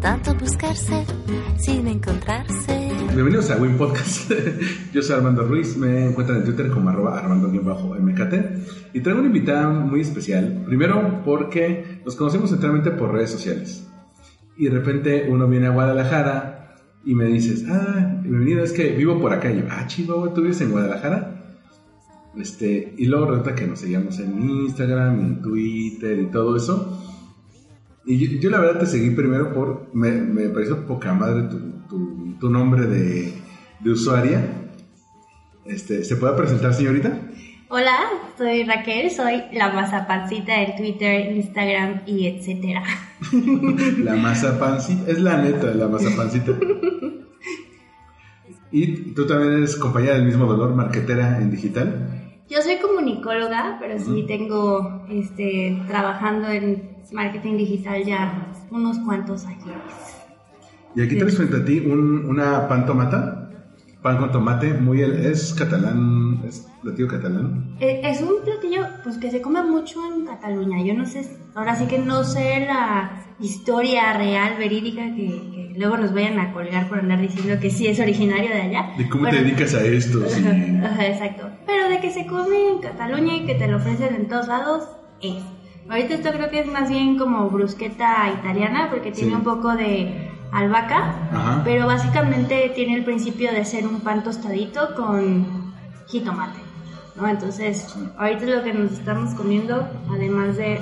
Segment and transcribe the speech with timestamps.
[0.00, 1.04] Tanto buscarse
[1.58, 2.88] sin encontrarse.
[3.14, 4.30] Bienvenidos a Win Podcast.
[4.92, 8.34] Yo soy Armando Ruiz, me encuentran en Twitter como arroba armando-mkt
[8.92, 10.62] y traigo una invitada muy especial.
[10.66, 13.88] Primero porque nos conocemos centralmente por redes sociales.
[14.56, 19.20] Y de repente uno viene a Guadalajara y me dices, ah, bienvenido, es que vivo
[19.20, 19.50] por acá.
[19.50, 21.34] Y yo, ah, chivo, ¿tú vives en Guadalajara?
[22.36, 27.07] Este, y luego resulta que nos seguíamos en Instagram, en Twitter y todo eso.
[28.08, 31.58] Y yo, yo la verdad te seguí primero por, me, me pareció poca madre tu,
[31.88, 33.34] tu, tu nombre de,
[33.80, 34.42] de usuaria.
[35.66, 37.20] Este, ¿Se puede presentar, señorita?
[37.68, 37.98] Hola,
[38.38, 42.82] soy Raquel, soy la mazapancita en Twitter, Instagram y etcétera.
[43.98, 46.52] La mazapancita, es la neta, la mazapancita.
[48.70, 52.27] Y tú también eres compañera del mismo dolor, marquetera en digital.
[52.48, 59.66] Yo soy comunicóloga, pero sí tengo este, trabajando en marketing digital ya unos cuantos años.
[60.94, 63.50] Y aquí traes frente a ti un- una pan tomata,
[64.02, 67.76] pan con tomate, muy el- es catalán, es platillo catalán.
[67.80, 70.82] Eh, Es un platillo pues, que se come mucho en Cataluña.
[70.82, 71.28] Yo no sé,
[71.58, 76.52] ahora sí que no sé la historia real, verídica, que, que luego nos vayan a
[76.52, 78.90] colgar por andar diciendo que sí es originario de allá.
[78.96, 80.28] ¿De cómo te Pero- dedicas a esto?
[80.28, 80.44] Sí.
[81.00, 81.48] Exacto.
[81.66, 84.88] Pero de que se come en Cataluña y que te lo ofrecen en todos lados,
[85.20, 85.36] es.
[85.88, 89.36] Ahorita esto creo que es más bien como brusqueta italiana porque tiene Sí.
[89.36, 91.62] un poco de albahaca, Ajá.
[91.64, 95.46] pero básicamente tiene el principio de ser un pan tostadito con
[96.08, 96.58] jitomate,
[97.16, 97.26] ¿no?
[97.28, 97.86] Entonces,
[98.18, 100.78] ahorita es lo que nos estamos comiendo, además de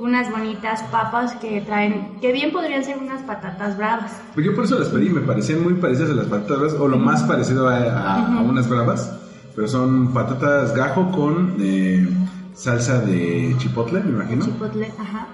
[0.00, 4.20] unas bonitas papas que traen, que bien podrían ser unas patatas bravas.
[4.34, 6.88] Pues yo por eso las pedí, me parecían muy parecidas a las patatas bravas, o
[6.88, 9.12] lo más parecido a, a- a unas bravas,
[9.54, 12.08] pero son patatas gajo con eh,
[12.54, 14.44] salsa de chipotle, me imagino.
[14.46, 15.26] Chipotle, ajá.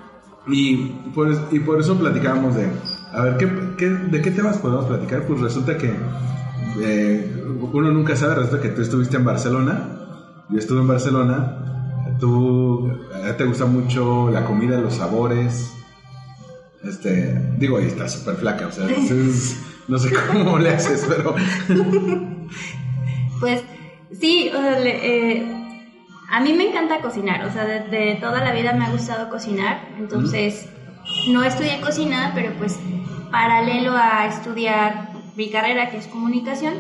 [0.49, 0.77] Y
[1.15, 2.69] por, y por eso platicábamos de,
[3.12, 3.48] a ver, ¿qué,
[3.78, 5.22] qué- de qué temas podemos platicar?
[5.27, 5.94] Pues resulta que
[6.81, 9.88] eh, uno nunca sabe, resulta que tú estuviste en Barcelona,
[10.48, 11.76] yo estuve en Barcelona,
[12.19, 12.91] tú
[13.25, 15.72] ti te gusta mucho la comida, los sabores,
[16.84, 18.87] este, digo, ahí está súper flaca, o sea,
[19.88, 21.34] no sé cómo le haces, pero...
[23.41, 23.62] Pues
[24.19, 25.47] sí, o sea, le- eh,
[26.31, 29.28] a mí me encanta cocinar, o sea, de, de toda la vida me ha gustado
[29.28, 30.66] cocinar, entonces
[31.28, 32.78] no estudié cocina, pero pues
[33.31, 36.75] paralelo a estudiar mi carrera que es comunicación,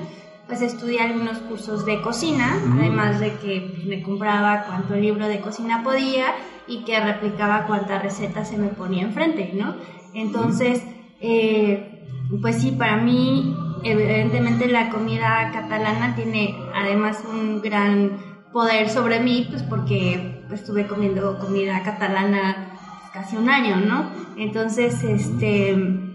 [0.46, 5.40] pues estudié algunos cursos de cocina, además de que pues, me compraba cuanto libro de
[5.40, 6.26] cocina podía
[6.68, 9.74] y que replicaba cuántas recetas se me ponía enfrente, ¿no?
[10.14, 10.82] Entonces,
[11.20, 12.04] eh,
[12.40, 18.18] pues sí, para mí, evidentemente la comida catalana tiene además un gran
[18.52, 22.78] poder sobre mí, pues porque estuve comiendo comida catalana
[23.12, 24.10] casi un año, ¿no?
[24.36, 26.05] Entonces, este,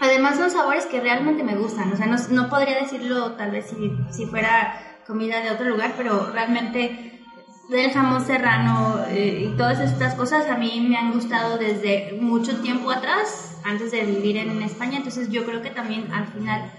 [0.00, 3.92] además son sabores que realmente me gustan, o sea, no, podría decirlo tal vez si,
[4.10, 7.22] si fuera comida de otro lugar, pero realmente
[7.68, 12.60] del jamón serrano eh, y todas estas cosas a mí me han gustado desde mucho
[12.60, 16.72] tiempo atrás, antes de vivir en España, entonces yo creo que también al final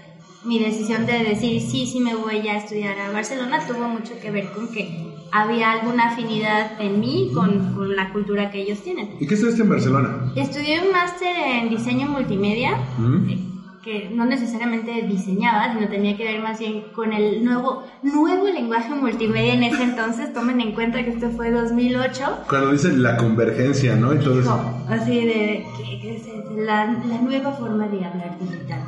[0.44, 4.30] mi decisión de decir sí, sí me voy a estudiar a Barcelona tuvo mucho que
[4.30, 9.16] ver con que había alguna afinidad en mí con, con la cultura que ellos tienen.
[9.20, 10.32] ¿Y qué estudiaste en Barcelona?
[10.36, 13.28] Estudié un máster en diseño multimedia, ¿Mm?
[13.30, 13.38] eh,
[13.82, 18.94] que no necesariamente diseñaba, sino tenía que ver más bien con el nuevo, nuevo lenguaje
[18.94, 20.34] multimedia en ese entonces.
[20.34, 22.40] Tomen en cuenta que esto fue 2008.
[22.48, 24.14] Cuando dicen la convergencia, ¿no?
[24.14, 24.54] Y todo eso.
[24.54, 26.26] No, así de que, que es
[26.58, 28.82] la, la nueva forma de hablar digital.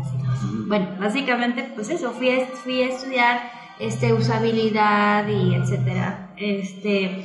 [0.00, 0.68] Así es.
[0.68, 6.32] Bueno, básicamente, pues eso, fui a, fui a estudiar este, usabilidad y etcétera.
[6.36, 7.24] Este,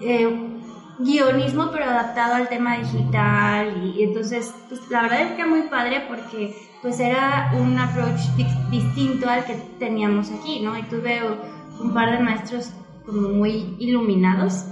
[0.00, 0.28] eh,
[0.98, 3.76] guionismo, pero adaptado al tema digital.
[3.76, 8.20] Y, y entonces, pues la verdad es que muy padre porque pues era un approach
[8.36, 10.76] di- distinto al que teníamos aquí, ¿no?
[10.76, 11.20] Y tuve
[11.80, 12.72] un par de maestros
[13.06, 14.64] como muy iluminados,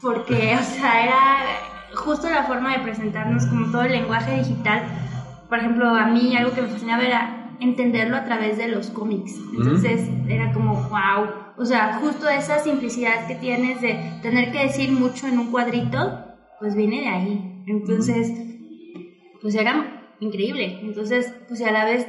[0.00, 1.36] porque, o sea, era
[1.94, 4.82] justo la forma de presentarnos como todo el lenguaje digital.
[5.48, 9.34] Por ejemplo, a mí algo que me fascinaba era entenderlo a través de los cómics.
[9.56, 11.28] Entonces era como, wow.
[11.56, 16.24] O sea, justo esa simplicidad que tienes de tener que decir mucho en un cuadrito,
[16.60, 17.64] pues viene de ahí.
[17.66, 18.32] Entonces,
[19.40, 20.80] pues era increíble.
[20.82, 22.06] Entonces, pues a la vez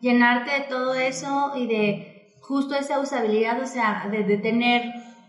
[0.00, 4.82] llenarte de todo eso y de justo esa usabilidad, o sea, de, de tener,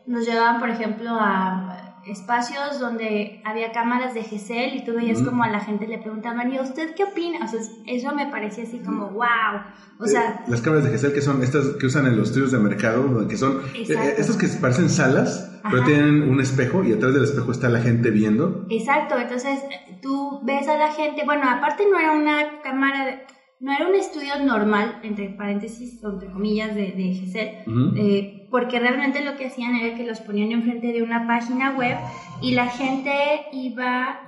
[0.05, 5.43] nos llevaban, por ejemplo, a espacios donde había cámaras de GESEL y tú veías como
[5.43, 7.45] a la gente le preguntaban, ¿y usted qué opina?
[7.45, 9.61] O sea, eso me parecía así como, wow.
[9.99, 12.59] O sea, las cámaras de GESEL que son estas que usan en los estudios de
[12.59, 14.09] mercado, que son eh, Exacto.
[14.21, 18.09] estas que parecen salas, pero tienen un espejo y atrás del espejo está la gente
[18.11, 18.65] viendo.
[18.69, 19.59] Exacto, entonces
[20.01, 23.19] tú ves a la gente, bueno, aparte no era una cámara, de-
[23.59, 27.63] no era un estudio normal, entre paréntesis, o entre comillas, de, de
[27.97, 31.97] eh, porque realmente lo que hacían era que los ponían enfrente de una página web
[32.41, 33.13] y la gente
[33.51, 34.19] iba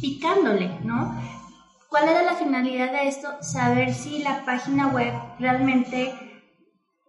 [0.00, 1.14] picándole, ¿no?
[1.88, 3.28] ¿Cuál era la finalidad de esto?
[3.40, 6.12] Saber si la página web realmente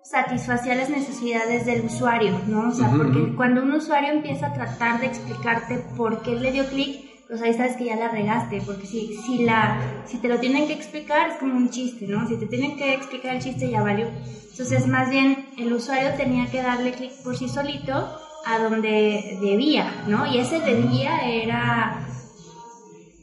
[0.04, 2.68] satisfacía las necesidades del usuario, ¿no?
[2.68, 6.68] O sea, porque cuando un usuario empieza a tratar de explicarte por qué le dio
[6.68, 10.40] clic, pues ahí sabes que ya la regaste, porque si, si, la, si te lo
[10.40, 12.28] tienen que explicar es como un chiste, ¿no?
[12.28, 14.08] Si te tienen que explicar el chiste ya valió.
[14.52, 18.08] Entonces, más bien, el usuario tenía que darle clic por sí solito
[18.46, 20.32] a donde debía, ¿no?
[20.32, 22.08] Y ese debía era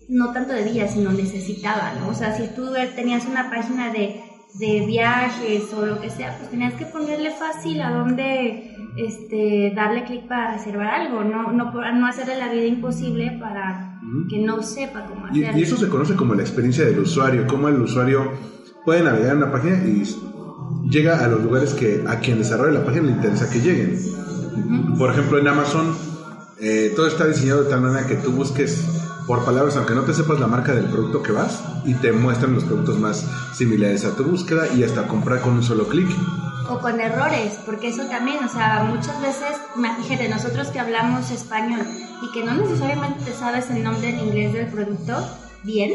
[0.08, 2.08] no tanto debía, sino necesitaba, ¿no?
[2.08, 4.20] O sea, si tú tenías una página de,
[4.54, 10.04] de viajes o lo que sea, pues tenías que ponerle fácil a dónde este, darle
[10.04, 13.98] clic para reservar algo, no, no, no hacerle la vida imposible para
[14.28, 15.58] que no sepa cómo hacerlo.
[15.58, 18.32] y eso se conoce como la experiencia del usuario, cómo el usuario
[18.84, 20.02] puede navegar en una página y
[20.88, 23.98] llega a los lugares que a quien desarrolla la página le interesa que lleguen.
[24.98, 25.94] Por ejemplo, en Amazon
[26.60, 28.99] eh, todo está diseñado de tal manera que tú busques
[29.30, 32.52] por palabras, aunque no te sepas la marca del producto que vas, y te muestran
[32.52, 33.24] los productos más
[33.54, 36.08] similares a tu búsqueda y hasta comprar con un solo clic.
[36.68, 39.56] O con errores, porque eso también, o sea, muchas veces,
[40.02, 41.82] fíjate, nosotros que hablamos español
[42.22, 45.24] y que no necesariamente te sabes el nombre en inglés del producto
[45.62, 45.92] bien,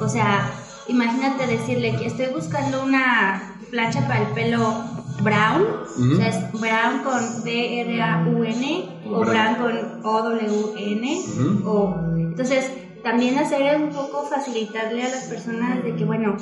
[0.00, 0.50] o sea,
[0.88, 4.82] imagínate decirle que estoy buscando una plancha para el pelo
[5.22, 9.30] brown, o sea, es brown con B-R-A-U-N o Brown.
[9.30, 11.20] brown con O-W-N,
[11.64, 12.70] o entonces
[13.02, 16.36] también hacer un poco facilitarle a las personas de que, bueno,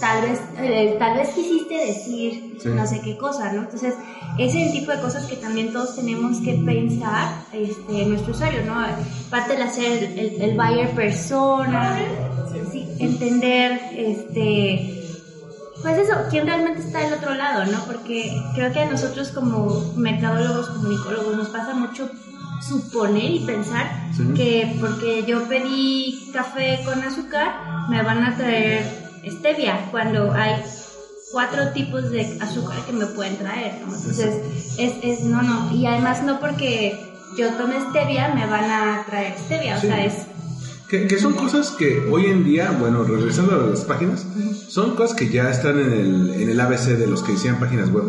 [0.00, 2.68] tal vez, eh, tal vez quisiste decir Sí.
[2.68, 3.62] no sé qué cosa, ¿no?
[3.62, 3.94] Entonces,
[4.36, 8.64] ese es el tipo de cosas que también todos tenemos que pensar, este, nuestro usuario,
[8.64, 8.74] ¿no?
[9.30, 11.98] Parte de hacer el, el buyer persona,
[12.72, 15.04] sí, entender, este,
[15.82, 17.78] pues eso, quién realmente está del otro lado, ¿no?
[17.86, 22.10] Porque creo que a nosotros como mercadólogos, comunicólogos, nos pasa mucho
[22.66, 24.22] suponer y pensar Sí.
[24.34, 28.84] que porque yo pedí café con azúcar, me van a traer
[29.24, 30.56] stevia, cuando hay
[31.32, 33.94] cuatro tipos de azúcar que me pueden traer, ¿no?
[33.94, 39.04] Entonces, es, es no, no, y además no porque yo tome stevia me van a
[39.06, 40.26] traer stevia, o sea, es...
[40.92, 44.26] Que, que son cosas que hoy en día, bueno, regresando a las páginas,
[44.68, 47.88] son cosas que ya están en el, en el ABC de los que diseñan páginas
[47.88, 48.04] web.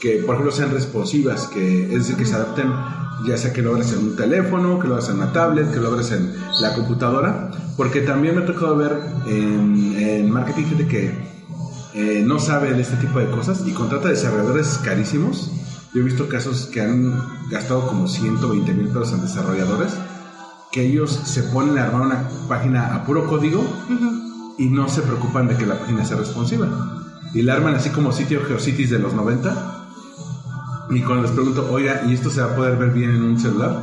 [0.00, 2.72] Que, por ejemplo, sean responsivas, que, es decir, que se adapten,
[3.26, 5.80] ya sea que lo abras en un teléfono, que lo abras en una tablet, que
[5.80, 7.50] lo abras en la computadora.
[7.76, 11.10] Porque también me ha tocado ver en, en marketing gente que
[11.94, 15.50] eh, no sabe de este tipo de cosas y contrata desarrolladores carísimos.
[15.92, 19.90] Yo he visto casos que han gastado como 120 mil pesos en desarrolladores
[20.72, 23.64] que ellos se ponen a armar una página a puro código
[24.58, 26.68] y no se preocupan de que la página sea responsiva.
[27.34, 29.86] Y la arman así como sitio Geocities de los 90.
[30.90, 33.38] Y cuando les pregunto, oiga, ¿y esto se va a poder ver bien en un
[33.38, 33.82] celular?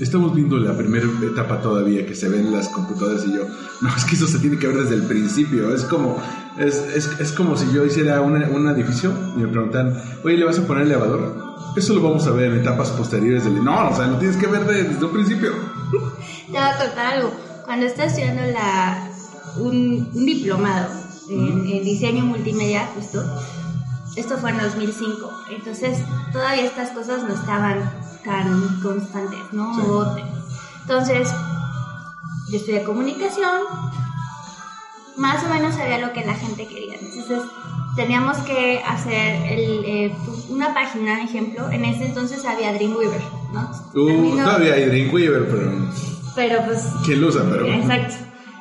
[0.00, 3.42] Estamos viendo la primera etapa todavía que se ven las computadoras y yo,
[3.80, 5.72] no, es que eso se tiene que ver desde el principio.
[5.74, 6.16] Es como,
[6.58, 10.44] es, es, es como si yo hiciera una- un edificio y me preguntan, oye, ¿le
[10.44, 11.43] vas a poner elevador?
[11.76, 13.62] Eso lo vamos a ver en etapas posteriores del...
[13.64, 15.52] No, o sea, lo tienes que ver de- desde un principio.
[16.46, 17.32] Te voy a contar algo.
[17.64, 19.08] Cuando estaba estudiando la,
[19.56, 20.88] un, un diplomado
[21.30, 23.24] en, en diseño multimedia, justo,
[24.16, 25.30] esto fue en 2005.
[25.50, 25.98] Entonces,
[26.32, 27.90] todavía estas cosas no estaban
[28.24, 29.74] tan constantes, ¿no?
[30.14, 30.22] Sí.
[30.82, 31.28] Entonces,
[32.50, 33.62] yo estudié comunicación,
[35.16, 36.94] más o menos sabía lo que la gente quería.
[37.00, 37.42] Entonces,
[37.96, 40.12] teníamos que hacer el, eh,
[40.50, 41.70] una página, ejemplo.
[41.70, 43.20] En ese entonces había Dreamweaver,
[43.52, 43.70] ¿no?
[43.94, 45.72] Uh, Terminó- todavía hay Dreamweaver, pero...
[46.34, 47.42] Pero pues ¿Quién lo usa?
[47.48, 47.66] Pero...
[47.66, 48.14] Exacto.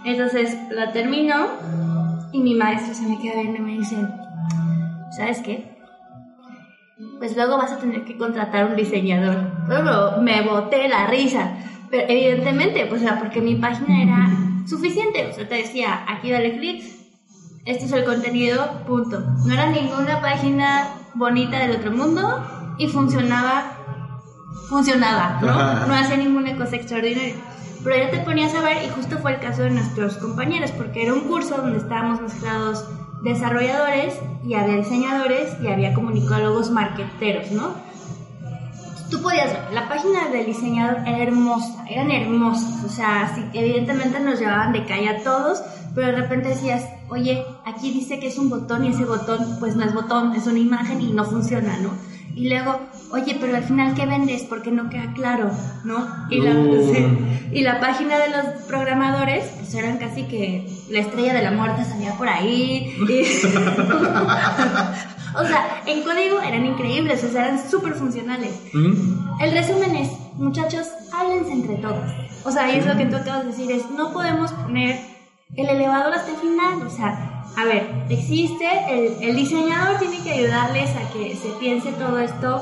[0.05, 1.47] Entonces la termino
[2.31, 3.95] Y mi maestro se me queda viendo y me dice,
[5.17, 5.71] ¿sabes qué?
[7.19, 9.37] Pues luego vas a tener que contratar un diseñador.
[9.67, 11.53] Luego me boté la risa.
[11.89, 14.29] Pero evidentemente, pues era porque mi página era
[14.67, 15.27] suficiente.
[15.27, 17.02] O sea, te decía, aquí dale clics,
[17.65, 19.21] este es el contenido, punto.
[19.45, 22.43] No era ninguna página bonita del otro mundo
[22.77, 23.77] y funcionaba,
[24.69, 25.49] funcionaba, ¿no?
[25.49, 25.85] Ajá.
[25.87, 27.35] No hacía ninguna cosa extraordinaria.
[27.83, 31.03] Pero ya te ponías a ver, y justo fue el caso de nuestros compañeros, porque
[31.03, 32.85] era un curso donde estábamos mezclados
[33.23, 34.15] desarrolladores
[34.45, 37.73] y había diseñadores y había comunicólogos marqueteros, ¿no?
[39.09, 44.19] Tú podías ver, la página del diseñador era hermosa, eran hermosas, o sea, sí, evidentemente
[44.19, 45.61] nos llevaban de calle a todos,
[45.95, 49.75] pero de repente decías, oye, aquí dice que es un botón y ese botón, pues
[49.75, 51.89] no es botón, es una imagen y no funciona, ¿no?
[52.35, 52.79] Y luego,
[53.11, 54.41] oye, pero al final, ¿qué vendes?
[54.43, 55.51] Porque no queda claro,
[55.83, 56.07] ¿no?
[56.31, 56.83] Y la, Uh.
[56.93, 57.05] sí,
[57.51, 61.83] y la página de los programadores, pues eran casi que la estrella de la muerte
[61.85, 62.91] salía por ahí.
[63.07, 63.21] y-
[65.35, 68.59] o sea, en código eran increíbles, o sea, eran súper funcionales.
[68.73, 69.41] ¿Mm?
[69.41, 72.11] El resumen es, muchachos, háblense entre todos.
[72.45, 74.99] O sea, y es lo que tú acabas de decir, es no podemos poner
[75.55, 76.81] el elevador hasta el final.
[76.85, 81.91] O sea, a ver, existe, el, el diseñador tiene que ayudarles a que se piense
[81.93, 82.61] todo esto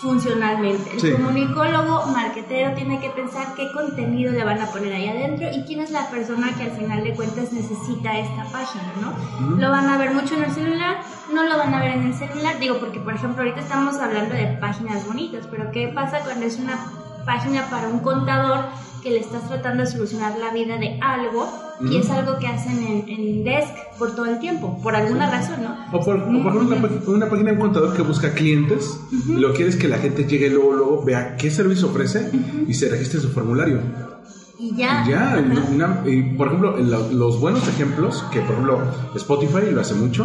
[0.00, 0.90] funcionalmente.
[0.92, 1.12] El Sí.
[1.12, 5.80] comunicólogo, marquetero, tiene que pensar qué contenido le van a poner ahí adentro y quién
[5.80, 9.56] es la persona que al final de cuentas necesita esta página, ¿no?
[9.56, 10.98] Lo van a ver mucho en el celular,
[11.32, 12.58] no lo van a ver en el celular.
[12.60, 16.58] Digo, porque por ejemplo ahorita estamos hablando de páginas bonitas, pero ¿qué pasa cuando es
[16.58, 16.78] una
[17.26, 18.64] página para un contador
[19.02, 21.46] que le estás tratando de solucionar la vida de algo
[21.90, 23.68] y es algo que hacen en, en Desk
[23.98, 25.76] por todo el tiempo, por alguna razón, ¿no?
[25.92, 29.32] O por, o por ejemplo, una, una página de un contador que busca clientes y
[29.32, 32.30] lo que quiere es que la gente llegue luego, luego, vea qué servicio ofrece
[32.66, 33.80] y se registre su formulario.
[34.58, 35.04] Y ya.
[35.06, 38.80] Y ya, una- y, por ejemplo, lo- los buenos ejemplos, que por ejemplo
[39.14, 40.24] Spotify lo hace mucho,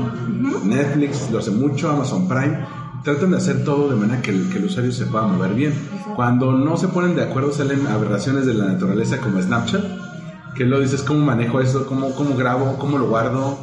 [0.64, 2.66] Netflix lo hace mucho, Amazon Prime,
[3.04, 5.74] tratan de hacer todo de manera que el, que el usuario se pueda mover bien.
[6.16, 9.84] Cuando no se ponen de acuerdo salen aberraciones de la naturaleza como Snapchat,
[10.56, 11.86] que lo dices, ¿cómo manejo eso?
[11.86, 12.78] ¿Cómo, cómo grabo?
[12.78, 13.58] ¿Cómo lo guardo?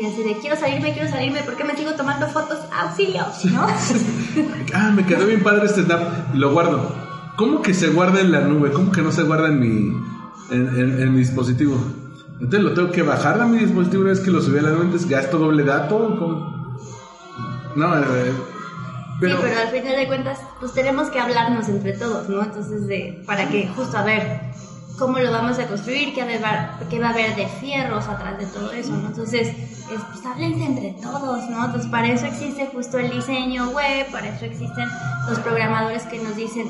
[0.00, 2.58] Y así de quiero salirme, quiero salirme, ¿por qué me sigo tomando fotos?
[2.72, 3.22] ¡Auxilio!
[3.52, 3.66] ¿No?
[4.74, 6.92] Ah, me quedó bien padre este snap, lo guardo.
[7.36, 8.70] ¿Cómo que se guarda en la nube?
[8.70, 9.96] ¿Cómo que no se guarda en mi,
[10.50, 11.76] en, en- en mi dispositivo?
[12.34, 14.70] Entonces lo tengo que bajar a mi dispositivo una vez que lo subí a la
[14.70, 16.16] nube, entonces gasto doble dato.
[16.18, 16.57] ¿cómo?
[17.78, 18.32] No, eh,
[19.20, 22.42] pero, sí, pero al final de cuentas, pues tenemos que hablarnos entre todos, ¿no?
[22.42, 24.40] Entonces, de, para que justo a ver
[24.98, 28.46] cómo lo vamos a construir, qué va, qué va a haber de fierros atrás de
[28.46, 29.08] todo eso, ¿no?
[29.08, 31.64] Entonces, es, pues háblense entre todos, ¿no?
[31.66, 34.88] Entonces, para eso existe justo el diseño web, para eso existen
[35.28, 36.66] los programadores que nos dicen,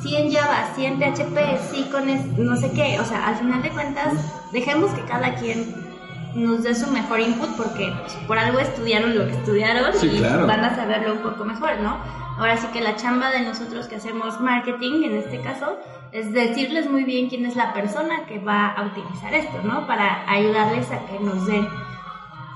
[0.00, 3.62] sí en Java, sí PHP, sí con es- no sé qué, o sea, al final
[3.62, 4.14] de cuentas,
[4.52, 5.91] dejemos que cada quien
[6.34, 10.18] nos dé su mejor input porque pues, por algo estudiaron lo que estudiaron Sí, y
[10.18, 10.46] claro.
[10.46, 11.96] van a saberlo un poco mejor, ¿no?
[12.38, 15.78] Ahora sí que la chamba de nosotros que hacemos marketing, en este caso,
[16.12, 19.86] es decirles muy bien quién es la persona que va a utilizar esto, ¿no?
[19.86, 21.68] Para ayudarles a que nos den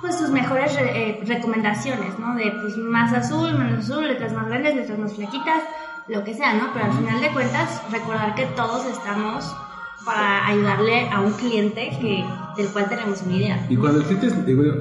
[0.00, 2.34] pues sus mejores re- eh, recomendaciones, ¿no?
[2.34, 5.62] De pues más azul, menos azul, letras más grandes, letras más flaquitas,
[6.08, 6.70] lo que sea, ¿no?
[6.72, 9.54] Pero al final de cuentas, recordar que todos estamos
[10.04, 12.24] para ayudarle a un cliente que,
[12.56, 13.66] del cual tenemos una idea.
[13.68, 14.28] y cuando el cliente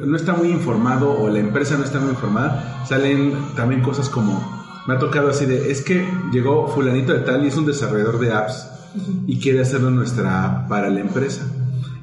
[0.06, 4.42] no está muy informado o la empresa no está muy informada, salen también cosas como,
[4.88, 8.20] me ha tocado así de, es que llegó fulanito de tal y es un desarrollador
[8.20, 8.70] de apps
[9.28, 11.46] y quiere hacerlo nuestra app para la empresa.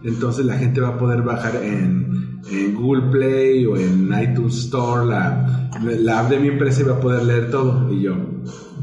[0.04, 5.06] Entonces la gente va a poder bajar en, en Google Play o en iTunes Store
[5.06, 7.92] la, la app de mi empresa y va a poder leer todo.
[7.92, 8.16] Y yo,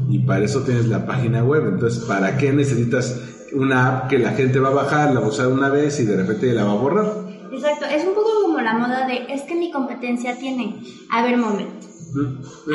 [0.08, 1.68] y para eso tienes la página web.
[1.68, 3.20] Entonces, ¿para qué necesitas
[3.52, 6.04] una app que la gente va a bajar, la va a usar una vez y
[6.04, 7.06] de repente la va a borrar?
[7.52, 11.36] Exacto, es un poco como la moda de, es que mi competencia tiene, a ver,
[11.36, 11.86] momento.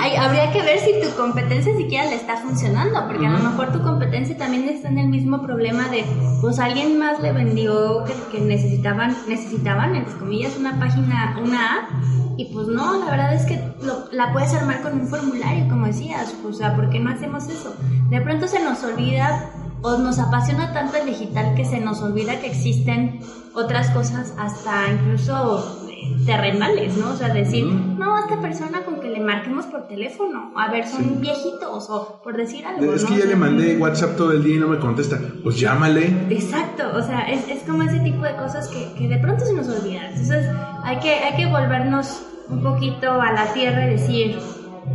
[0.01, 3.71] Hay- habría que ver si tu competencia siquiera le está funcionando, porque a lo mejor
[3.73, 6.05] tu competencia también está en el mismo problema de,
[6.41, 11.89] pues alguien más le vendió que, que necesitaban, necesitaban, entre comillas, una página, una app,
[12.37, 15.85] y pues no, la verdad es que lo- la puedes armar con un formulario, como
[15.87, 17.75] decías, o sea, ¿por qué no hacemos eso?
[18.09, 19.51] De pronto se nos olvida
[19.85, 23.19] o nos apasiona tanto el digital que se nos olvida que existen
[23.53, 27.11] otras cosas hasta incluso eh, terrenales, ¿no?
[27.11, 30.87] O sea, decir, no, a esta persona con que le marquemos por teléfono, a ver,
[30.87, 32.95] son viejitos o por decir algo.
[32.95, 33.09] Es ¿no?
[33.09, 35.19] que ya le mandé WhatsApp todo el día y no me contesta.
[35.43, 36.07] Pues llámale.
[36.31, 39.53] Exacto, o sea, es, es como ese tipo de cosas que, que de pronto se
[39.53, 40.05] nos olvidan.
[40.05, 40.49] Entonces,
[40.83, 44.39] hay que, hay que volvernos un poquito a la tierra y decir,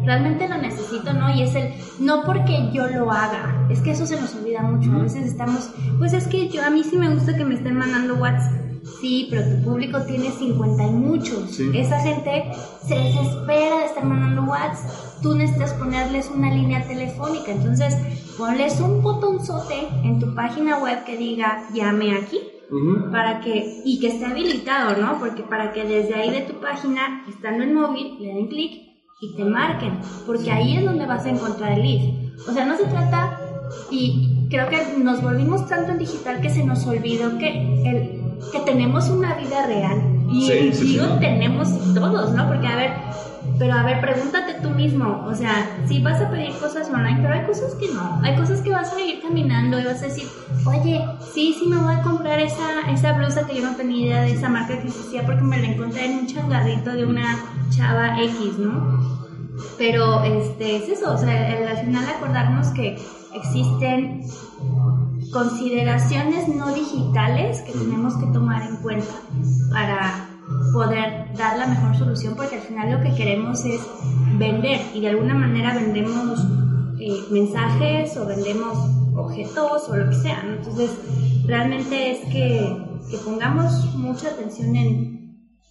[0.04, 1.34] realmente lo necesito, ¿no?
[1.34, 4.92] Y es el, no porque yo lo haga, es que eso se nos olvida mucho.
[4.92, 7.76] A veces estamos, pues es que yo, a mí sí me gusta que me estén
[7.76, 8.52] mandando WhatsApp.
[9.00, 11.50] Sí, pero tu público tiene 50 y muchos.
[11.50, 11.70] Sí.
[11.74, 12.50] Esa gente
[12.86, 14.90] se desespera de estar mandando WhatsApp.
[15.22, 17.52] Tú necesitas ponerles una línea telefónica.
[17.52, 17.96] Entonces,
[18.38, 22.40] ponles un botonzote en tu página web que diga llame aquí
[23.10, 25.18] para que y que esté habilitado, ¿no?
[25.18, 28.89] Porque para que desde ahí de tu página, estando en móvil, le den clic
[29.20, 32.14] y te marquen, porque ahí es donde vas a encontrar el lead.
[32.48, 33.38] O sea, no se trata
[33.90, 38.20] y creo que nos volvimos tanto en digital que se nos olvidó que el
[38.52, 40.00] que tenemos una vida real
[40.30, 41.20] y Sí, sí, digo sí.
[41.20, 42.48] tenemos todos, ¿no?
[42.48, 42.90] Porque a ver,
[43.60, 47.34] pero a ver, pregúntate tú mismo, o sea, sí vas a pedir cosas online, pero
[47.34, 50.26] hay cosas que no, hay cosas que vas a ir caminando y vas a decir,
[50.64, 54.22] oye, sí, sí me voy a comprar esa, esa blusa que yo no tenía idea
[54.22, 57.36] de esa marca que existía porque me la encontré en un changarrito de una
[57.68, 58.98] chava X, ¿no?
[59.76, 62.98] Pero este, es eso, o sea, al final acordarnos que
[63.34, 64.22] existen
[65.30, 69.12] consideraciones no digitales que tenemos que tomar en cuenta
[69.70, 70.29] para
[70.72, 73.80] poder dar la mejor solución porque al final lo que queremos es
[74.38, 76.40] vender y de alguna manera vendemos
[77.00, 78.76] eh, mensajes o vendemos
[79.16, 80.42] objetos o lo que sea.
[80.44, 80.54] ¿no?
[80.54, 80.90] Entonces
[81.46, 82.76] realmente es que,
[83.10, 85.20] que pongamos mucha atención en,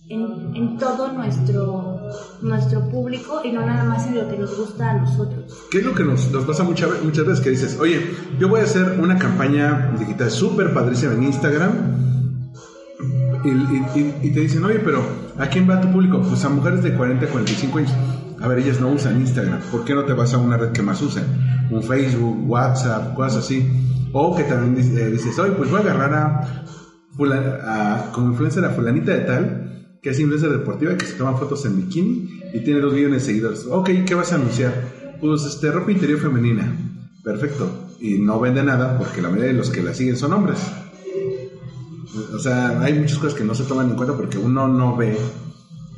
[0.09, 1.99] en, en todo nuestro,
[2.41, 5.55] nuestro público y no nada más en lo que nos gusta a nosotros.
[5.71, 7.41] ¿Qué es lo que nos, nos pasa mucha ve- muchas veces?
[7.43, 8.01] Que dices, oye,
[8.39, 12.08] yo voy a hacer una campaña digital súper padrísima en Instagram.
[13.43, 13.49] Y,
[14.27, 15.01] y- te dicen, oye, pero
[15.37, 16.21] ¿a quién va tu público?
[16.21, 17.91] Pues a mujeres de 40 a 45 años.
[18.41, 19.59] A ver, ellas no usan Instagram.
[19.71, 21.23] ¿Por qué no te vas a una red que más usen?
[21.71, 23.67] Un Facebook, WhatsApp, cosas así.
[24.13, 26.65] O que también eh, dices, oye, pues voy a agarrar a,
[27.15, 31.37] fula- a- como influencer a fulanita de tal, que es influencer deportiva, que se toma
[31.37, 33.65] fotos en bikini y tiene dos millones de seguidores.
[33.69, 34.73] Ok, ¿qué vas a anunciar?
[35.21, 36.73] Pues este, ropa interior femenina.
[37.23, 37.87] Perfecto.
[37.99, 40.57] Y no vende nada porque la mayoría de los que la siguen son hombres.
[42.35, 45.17] O sea, hay muchas cosas que no se toman en cuenta porque uno no ve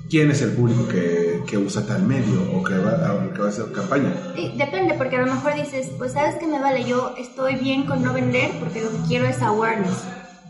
[0.10, 3.50] quién es el público que, que usa tal medio o que va, que va a
[3.50, 4.14] hacer campaña.
[4.58, 8.04] Depende, porque a lo mejor dices, pues sabes que me vale, yo estoy bien con
[8.04, 10.04] no vender porque lo que quiero es awareness.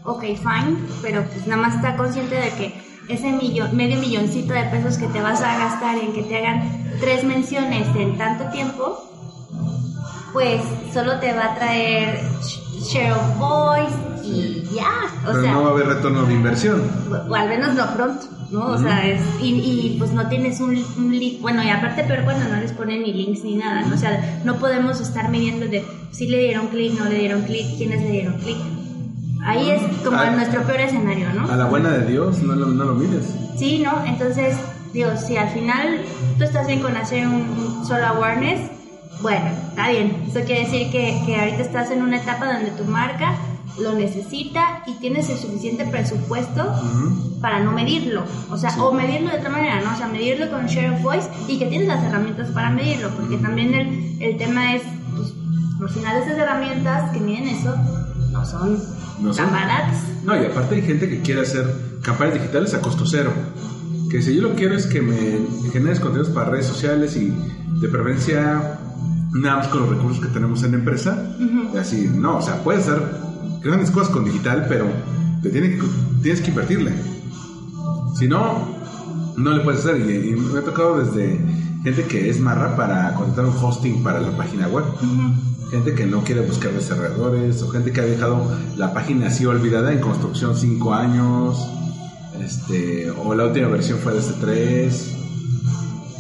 [0.03, 2.73] Ok, fine, pero pues nada más está consciente de que
[3.07, 6.97] ese millón, medio milloncito de pesos que te vas a gastar en que te hagan
[6.99, 9.07] tres menciones en tanto tiempo,
[10.34, 10.62] pues
[10.93, 13.93] solo te va a traer sh- share of voice
[14.31, 14.89] y ya.
[15.23, 16.81] O Pero sea, no va a haber retorno de inversión.
[17.29, 18.65] o al menos no pronto, ¿no?
[18.67, 22.23] O sea, es, y, y, pues no tienes un, un link, bueno, y aparte peor
[22.23, 23.95] cuando no les ponen ni links ni nada, ¿no?
[23.95, 27.65] O sea, no podemos estar midiendo de si le dieron clic, no le dieron clic,
[27.77, 28.57] quiénes le dieron clic.
[29.43, 30.29] Ahí es como Ah.
[30.31, 31.51] nuestro peor escenario, ¿no?
[31.51, 33.25] A la buena de Dios no lo, no lo mides.
[33.57, 34.05] Sí, ¿no?
[34.05, 34.55] Entonces,
[34.93, 36.01] digo, si al final
[36.37, 37.33] tú estás bien con hacer un,
[37.79, 38.69] un solo awareness,
[39.21, 40.15] bueno, está bien.
[40.27, 43.35] Eso quiere decir que, que ahorita estás en una etapa donde tu marca
[43.79, 47.39] lo necesita y tienes el suficiente presupuesto Ujú.
[47.39, 48.23] para no medirlo.
[48.49, 49.93] O sea, o medirlo de otra manera, ¿no?
[49.93, 53.38] O sea, medirlo con Share of Voice y que tienes las herramientas para medirlo, porque
[53.38, 54.81] también el, el tema es,
[55.15, 55.34] pues,
[55.81, 57.75] al final esas herramientas que miden eso
[58.31, 58.77] no son
[59.19, 59.45] No son.
[59.45, 59.97] tan baratas.
[60.23, 61.65] No, y aparte hay gente que quiere hacer
[62.01, 63.31] campañas digitales a costo cero.
[64.10, 65.17] Que si yo lo quiero es que me
[65.71, 67.34] generes contenidos para redes sociales y
[67.79, 68.77] de preferencia
[69.34, 71.17] nada más con los recursos que tenemos en la empresa.
[71.73, 73.01] Y así, no, o sea, puedes hacer
[73.63, 74.88] grandes cosas con digital, pero
[75.41, 75.84] te tiene que-
[76.21, 76.93] tienes que invertirle.
[78.17, 78.67] Si no,
[79.38, 79.97] no le puedes hacer.
[80.10, 81.39] Y, y me ha tocado desde
[81.84, 84.84] gente que es marra para contratar un hosting para la página web.
[85.71, 88.45] Gente que no quiere buscar desarrolladores o gente que ha dejado
[88.76, 91.65] la página así olvidada en construcción 5 años.
[92.43, 95.12] Este, o la última versión fue de este 3.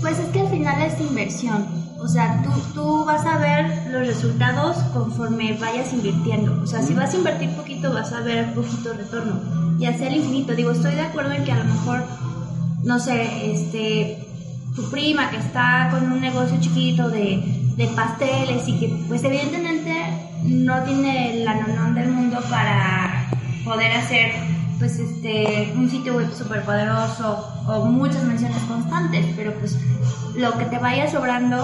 [0.01, 1.80] Pues es que al final es inversión.
[2.03, 6.59] O sea, tú, tú vas a ver los resultados conforme vayas invirtiendo.
[6.63, 9.39] O sea, si vas a invertir poquito, vas a ver poquito retorno.
[9.79, 10.55] Y hacia el infinito.
[10.55, 12.03] Digo, estoy de acuerdo en que a lo mejor,
[12.83, 14.27] no sé, este,
[14.75, 19.93] tu prima que está con un negocio chiquito de, de pasteles y que, pues evidentemente
[20.43, 23.29] no tiene la nonón del mundo para
[23.63, 24.31] poder hacer
[24.79, 29.77] pues este un sitio web súper poderoso o muchas menciones constantes, pero pues
[30.35, 31.63] lo que te vaya sobrando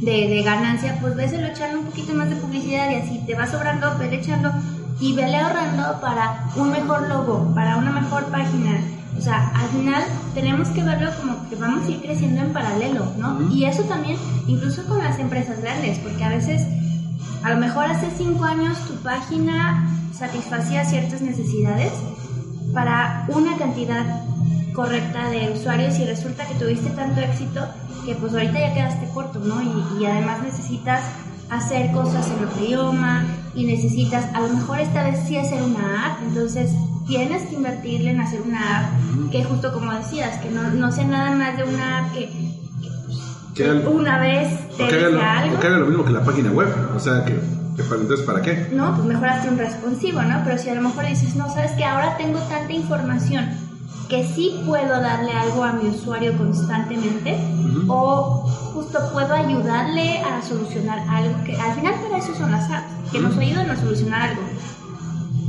[0.00, 3.46] de, de ganancia, pues véselo echando un poquito más de publicidad y así te va
[3.46, 4.52] sobrando, vele echando
[4.98, 8.80] y vele ahorrando para un mejor logo, para una mejor página.
[9.16, 10.02] O sea, al final
[10.34, 13.50] tenemos que verlo como que vamos a ir creciendo en paralelo, ¿no?
[13.50, 16.62] Y eso también, incluso con las empresas grandes, porque a veces,
[17.42, 21.92] a lo mejor hace cinco años tu página satisfacía ciertas necesidades
[22.72, 24.04] para una cantidad
[24.74, 27.66] correcta de usuarios y resulta que tuviste tanto éxito
[28.04, 29.60] que pues ahorita ya quedaste corto, ¿no?
[29.62, 31.02] Y, y además necesitas
[31.50, 36.06] hacer cosas en otro idioma y necesitas, a lo mejor esta vez sí hacer una
[36.06, 36.70] app, entonces
[37.06, 41.04] tienes que invertirle en hacer una app que justo como decías, que no, no sea
[41.04, 42.30] nada más de una app que,
[43.54, 45.56] Que una vez te que haga lo- algo.
[45.56, 46.68] o que haga lo mismo que la página web.
[46.94, 47.32] O sea, que,
[47.78, 48.68] entonces, ¿para qué?
[48.72, 50.40] No, pues mejor hazte un responsivo, ¿no?
[50.44, 53.48] Pero si a lo mejor dices, no, sabes que ahora tengo tanta información
[54.10, 57.38] que sí puedo darle algo a mi usuario constantemente
[57.88, 58.44] o
[58.74, 63.20] justo puedo ayudarle a solucionar algo que al final para eso son las apps, que
[63.20, 64.42] nos ayudan a solucionar algo.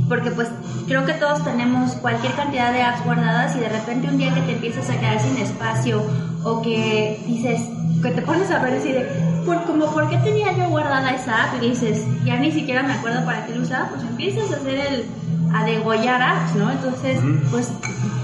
[0.08, 0.48] Porque pues
[0.86, 4.42] creo que todos tenemos cualquier cantidad de apps guardadas y de repente un día que
[4.42, 6.00] te empiezas a quedar sin espacio
[6.44, 7.62] o que dices,
[8.00, 9.08] que te pones a ver así de,
[9.44, 11.62] por, como, ¿por qué tenía yo guardada esa app?
[11.62, 14.78] Y dices, ya ni siquiera me acuerdo para qué lo usaba, pues empiezas a hacer
[14.78, 15.06] el,
[15.54, 16.70] a degollar apps, ¿no?
[16.70, 17.18] Entonces,
[17.50, 17.70] pues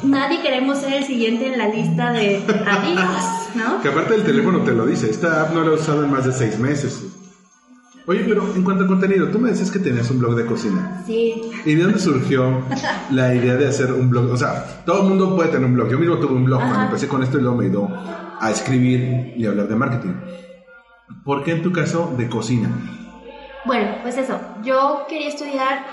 [0.03, 3.81] nadie queremos ser el siguiente en la lista de adiós, ¿no?
[3.83, 5.11] Que aparte el teléfono te lo dice.
[5.11, 7.05] Esta app no la he usado en más de seis meses.
[8.07, 11.03] Oye, pero en cuanto a contenido, tú me decías que tenías un blog de cocina.
[11.07, 12.63] Sí, ¿Y de dónde surgió
[13.11, 14.31] la idea de hacer un blog?
[14.33, 15.91] O sea, todo el mundo puede tener un blog.
[15.91, 16.69] Yo mismo tuve un blog Ajá.
[16.69, 17.89] cuando empecé con esto y luego me ayudó
[18.41, 20.15] a escribir y hablar de marketing.
[21.23, 22.71] ¿Por qué en tu caso de cocina?
[23.67, 25.85] Bueno, pues eso, yo quería estudiar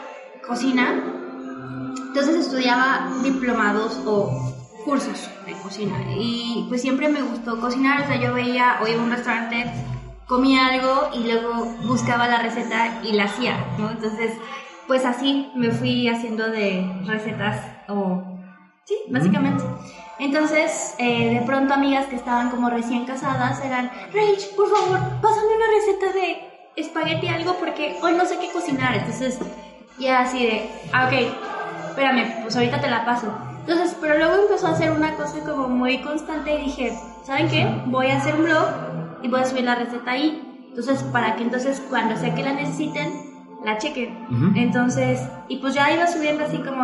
[0.48, 1.14] cocina,
[1.97, 4.53] entonces estudiaba diplomados o
[4.86, 9.01] cursos de cocina y pues siempre me gustó cocinar, o sea, yo veía o iba
[9.01, 9.65] a un restaurante,
[10.27, 13.89] comía algo y luego buscaba la receta y la hacía, ¿no?
[13.91, 14.34] Entonces,
[14.88, 18.21] pues así me fui haciendo de recetas o...
[18.86, 19.63] Sí, básicamente.
[20.19, 25.55] Entonces, eh, de pronto amigas que estaban como recién casadas eran, Rach, por favor, pásame
[25.55, 28.95] una receta de espagueti algo porque hoy no sé qué cocinar.
[28.95, 29.39] Entonces,
[29.97, 31.55] ya así de, ah, ok,
[31.95, 33.34] espérame, pues ahorita te la paso.
[33.62, 37.67] Entonces, pero luego empezó a hacer una cosa como muy constante y dije, ¿saben qué?
[37.86, 38.67] Voy a hacer un blog
[39.23, 40.41] y voy a subir la receta ahí.
[40.69, 43.13] Entonces, para que entonces cuando sea que la necesiten,
[43.63, 44.13] la chequen.
[44.29, 44.51] Ujú.
[44.55, 46.84] Entonces, y pues ya iba subiendo así como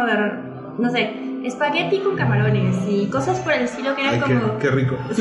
[0.77, 4.57] no sé, espagueti con camarones y cosas por el estilo que eran Ay, qué, como...
[4.57, 4.97] qué rico.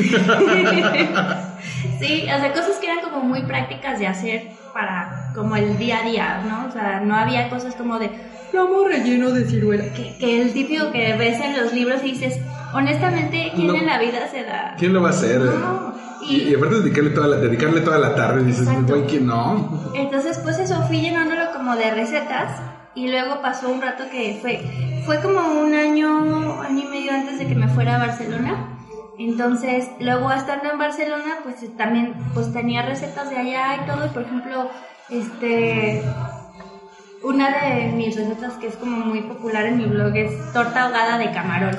[1.99, 5.99] sí, o sea, cosas que eran como muy prácticas de hacer para como el día
[5.99, 6.67] a día, ¿no?
[6.67, 8.09] O sea, no había cosas como de
[8.53, 12.37] lomo relleno de ciruela, que, que el típico que ves en los libros y dices,
[12.73, 13.75] honestamente, ¿quién No.
[13.75, 14.75] en la vida se da?
[14.77, 15.39] ¿Quién lo va a hacer?
[15.39, 18.95] No, Y, y- y aparte dedicarle toda la, dedicarle toda la tarde, dices, Exacto.
[18.95, 19.91] güey, ¿quién no?
[19.95, 22.61] Entonces, pues eso, fui llenándolo como de recetas
[22.93, 24.61] y luego pasó un rato que fue,
[25.05, 28.70] fue como un año, año y medio antes de que me fuera a Barcelona.
[29.29, 34.05] Entonces, luego estando en Barcelona, pues también pues tenía recetas de allá y todo.
[34.05, 34.69] Y por ejemplo,
[35.09, 36.01] este,
[37.23, 41.17] una de mis recetas que es como muy popular en mi blog es torta ahogada
[41.19, 41.77] de camarón.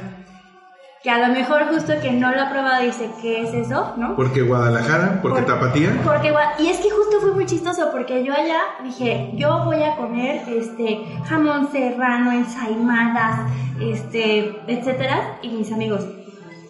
[1.02, 3.92] Que a lo mejor justo que no lo ha probado dice, ¿qué es eso?
[3.96, 4.14] ¿no?
[4.14, 5.90] Porque Guadalajara, porque Por- Tapatía.
[6.04, 9.96] Porque, y es que justo fue muy chistoso porque yo allá dije, yo voy a
[9.96, 13.50] comer este jamón serrano, ensaimadas,
[13.80, 16.06] este, etcétera, y mis amigos,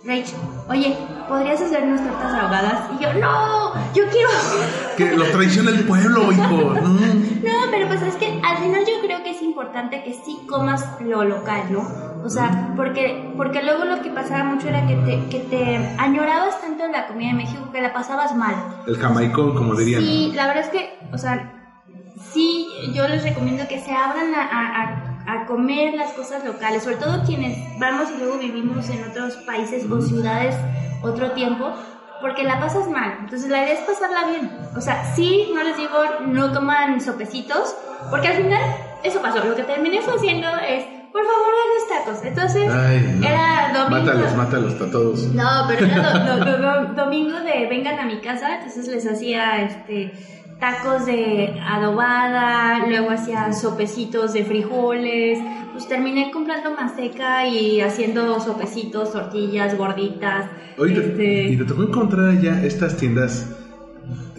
[0.05, 0.27] Rach,
[0.69, 0.97] oye,
[1.29, 2.91] ¿podrías hacer unas tortas ahogadas?
[2.99, 4.29] Y yo, no, yo quiero.
[4.97, 6.75] Que lo traiciona el pueblo, hijo.
[6.83, 7.45] Mm.
[7.45, 10.85] No, pero pues es que al final yo creo que es importante que sí comas
[11.01, 11.81] lo local, ¿no?
[12.25, 16.61] O sea, porque, porque luego lo que pasaba mucho era que te, que te añorabas
[16.61, 18.55] tanto la comida de México que la pasabas mal.
[18.87, 20.03] El jamaicón, como dirían.
[20.03, 21.53] Sí, la verdad es que, o sea,
[22.33, 26.83] sí, yo les recomiendo que se abran a, a- a- a comer las cosas locales,
[26.83, 30.55] sobre todo quienes vamos y luego vivimos en otros países o ciudades
[31.03, 31.73] otro tiempo,
[32.21, 33.16] porque la pasas mal.
[33.21, 34.51] Entonces la idea es pasarla bien.
[34.77, 35.90] O sea, sí, no les digo
[36.27, 37.75] no coman sopecitos,
[38.11, 38.62] porque al final
[39.03, 39.45] eso pasó.
[39.45, 42.25] Lo que terminé haciendo es, por favor, hagan tacos.
[42.25, 43.27] Entonces, Ay, no.
[43.29, 44.01] era domingo.
[44.05, 45.21] Mátalos, mátalos a todos.
[45.35, 49.62] No, pero era do- do- do- domingo de vengan a mi casa, entonces les hacía
[49.62, 50.12] este
[50.62, 55.40] tacos de adobada, luego hacía sopecitos de frijoles,
[55.72, 60.46] pues terminé comprando maseca y haciendo sopecitos, tortillas gorditas.
[60.79, 63.51] Oye, este, ¿y te tocó encontrar ya estas tiendas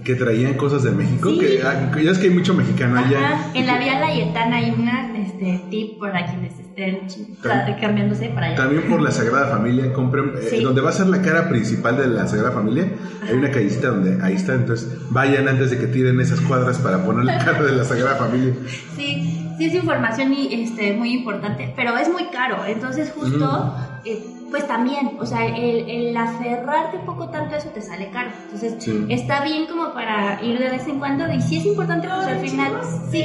[0.06, 1.30] que traían cosas de México?
[1.30, 1.40] Sí.
[1.40, 3.20] Que, ah, ya es que hay mucho mexicano allá.
[3.20, 8.56] Ajá, en la Vía Layetana hay una este, tip para quienes estén cambiándose para allá.
[8.56, 10.64] También por la Sagrada Familia, compren, eh, Sí.
[10.64, 12.88] donde va a ser la cara principal de la Sagrada Familia,
[13.28, 17.04] hay una callecita donde ahí está, entonces vayan antes de que tiren esas cuadras para
[17.06, 18.54] poner la cara de la Sagrada Familia.
[18.96, 22.66] Sí, sí es información y, este, muy importante, pero es muy caro.
[22.66, 27.70] Entonces justo, eh, pues también, o sea, el, el aferrarte un poco tanto a eso
[27.70, 28.32] te sale caro.
[28.46, 29.06] Entonces Sí.
[29.10, 32.40] está bien como para ir de vez en cuando y si es importante, pues al
[32.40, 32.72] final
[33.12, 33.24] sí.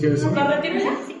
[0.00, 0.20] ¿Qué es?
[0.22, 1.16] Sí.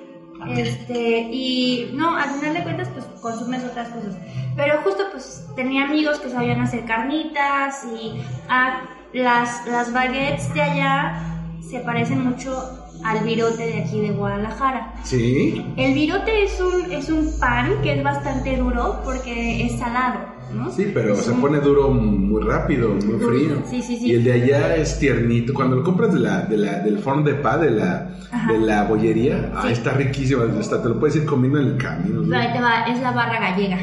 [0.48, 4.16] Este, y no, al final de cuentas, pues consumes otras cosas.
[4.56, 10.62] Pero justo, pues tenía amigos que sabían hacer carnitas y ah, las, las baguettes de
[10.62, 14.94] allá se parecen mucho al virote de aquí de Guadalajara.
[15.02, 15.64] Sí.
[15.76, 20.20] El virote es un, es un pan que es bastante duro porque es salado,
[20.54, 20.70] ¿no?
[20.70, 23.62] Sí, pero Es se un- pone duro muy rápido, muy frío.
[23.68, 24.06] sí, sí, sí.
[24.06, 25.52] Y el de allá es tiernito.
[25.54, 28.52] Cuando lo compras de la, de la, del forno de pa, de la, Ajá.
[28.52, 30.42] de la bollería, ah, está riquísimo.
[30.58, 32.20] Hasta te lo puedes ir comiendo en el camino.
[32.36, 33.78] ahí te va, es la barra gallega.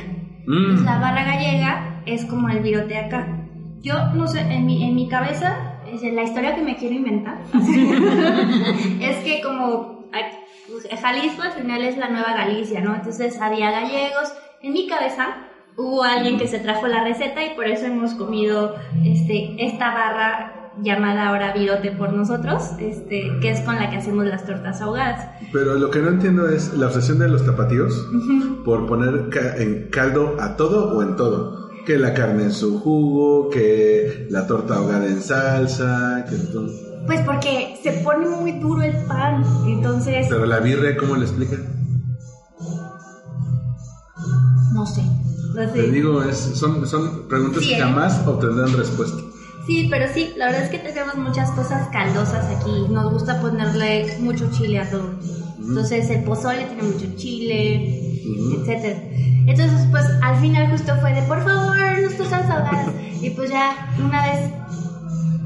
[0.47, 0.75] Mm.
[0.75, 3.37] Es la barra gallega es como el virote acá.
[3.83, 5.70] Yo no sé, en mi, en mi cabeza,
[6.13, 7.37] la historia que me quiero inventar
[9.01, 12.95] es que como pues, Jalisco al final es la nueva Galicia, ¿no?
[12.95, 14.33] Entonces había gallegos.
[14.61, 15.35] En mi cabeza
[15.77, 20.57] hubo alguien que se trajo la receta y por eso hemos comido este, esta barra
[20.81, 25.27] llamada ahora virote por nosotros, este, que es con la que hacemos las tortas ahogadas.
[25.51, 28.07] Pero lo que no entiendo es la obsesión de los tapatíos
[28.63, 31.70] por poner ca- en caldo a todo o en todo.
[31.91, 36.69] Que la carne en su jugo, que la torta ahogada en salsa, que todo.
[37.05, 41.57] Pues porque se pone muy duro el pan, entonces Pero la birria, ¿cómo le explica?
[44.73, 45.01] no sé.
[45.53, 45.71] No sé.
[45.73, 47.81] Te digo, es, son, son preguntas Sí, que ¿eh?
[47.81, 49.21] jamás obtendrán respuesta.
[49.67, 52.87] Sí, pero sí, la verdad es que tenemos muchas cosas caldosas aquí.
[52.89, 55.09] Nos gusta ponerle mucho chile a todo.
[55.67, 58.61] Entonces el pozole tiene mucho chile, Ujú.
[58.61, 58.99] etcétera.
[59.47, 62.87] Entonces, pues al final justo fue de por favor, unas tortas ahogadas.
[63.21, 64.51] y pues ya una vez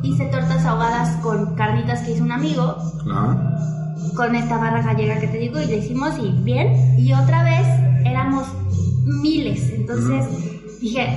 [0.04, 2.76] hice tortas ahogadas con carnitas que hizo un amigo,
[4.16, 6.98] con esta barra gallega que te digo, y le hicimos y bien.
[6.98, 7.66] Y otra vez
[8.06, 8.46] éramos
[9.04, 9.70] miles.
[9.74, 10.26] Entonces
[10.80, 11.08] dije,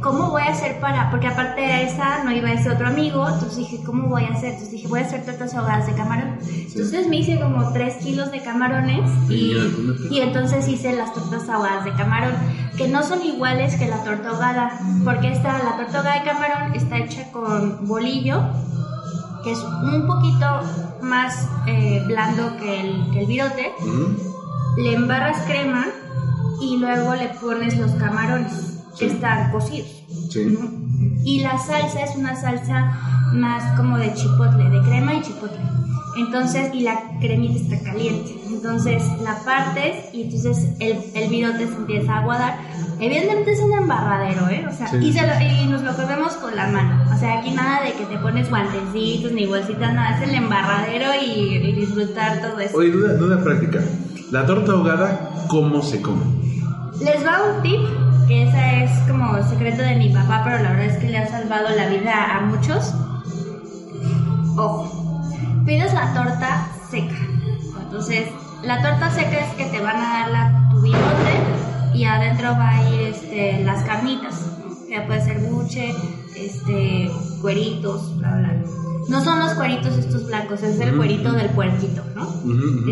[0.00, 1.10] ¿cómo voy a hacer para.?
[1.10, 3.26] Porque aparte de esa no iba ese otro amigo.
[3.28, 4.50] Entonces dije, ¿cómo voy a hacer?
[4.50, 6.38] Entonces dije, voy a hacer tortas ahogadas de camarón.
[6.46, 9.54] Entonces me hice como 3 kilos de camarones y,
[10.10, 12.34] Y entonces hice las tortas ahogadas de camarón,
[12.76, 14.78] que no son iguales que la torta ahogada.
[15.04, 18.42] Porque esta, la torta ahogada de camarón está hecha con bolillo
[19.42, 20.46] que es un poquito
[21.00, 24.16] más eh, blando que el, que el virote, ujú.
[24.76, 25.86] le embarras crema
[26.60, 28.67] y luego le pones los camarones
[28.98, 29.14] que Sí.
[29.14, 29.88] están cocidos.
[30.30, 30.44] Sí.
[30.46, 30.70] ¿no?
[31.24, 32.92] Y la salsa es una salsa
[33.34, 35.58] más como de chipotle, de crema y chipotle.
[36.16, 38.34] Entonces, y la cremita está caliente.
[38.48, 42.58] Entonces la partes y entonces el, el virote se empieza a aguadar.
[42.98, 44.66] Evidentemente es un embarradero, ¿eh?
[44.68, 44.96] O sea, Sí.
[44.96, 47.04] y, se lo- y nos lo comemos con la mano.
[47.14, 50.16] O sea, aquí nada de que te pones guantecitos ni bolsitas, nada.
[50.20, 52.76] Es el embarradero y, y disfrutar todo eso.
[52.78, 53.78] Oye, duda, duda práctica.
[54.32, 56.22] La torta ahogada, ¿cómo se come?
[57.00, 57.78] Les va un tip,
[58.28, 61.16] que esa es como el secreto de mi papá, pero la verdad es que le
[61.16, 62.94] ha salvado la vida a muchos.
[64.56, 65.22] Ojo,
[65.64, 67.16] pides la torta seca.
[67.80, 68.28] Entonces,
[68.62, 72.76] la torta seca es que te van a dar la, tu bigote y adentro va
[72.76, 74.44] a ir este, las carnitas.
[74.90, 75.94] Ya puede ser buche,
[76.36, 77.10] este,
[77.40, 78.54] cueritos, bla, bla.
[79.08, 82.28] No son los cueritos estos blancos, es el cuerito del puerquito, ¿no?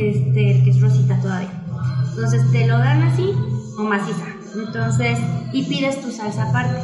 [0.01, 1.63] Este, que es rosita todavía.
[2.11, 3.33] Entonces te lo dan así
[3.79, 4.36] o maciza.
[4.57, 5.19] Entonces,
[5.53, 6.81] y pides tu salsa aparte.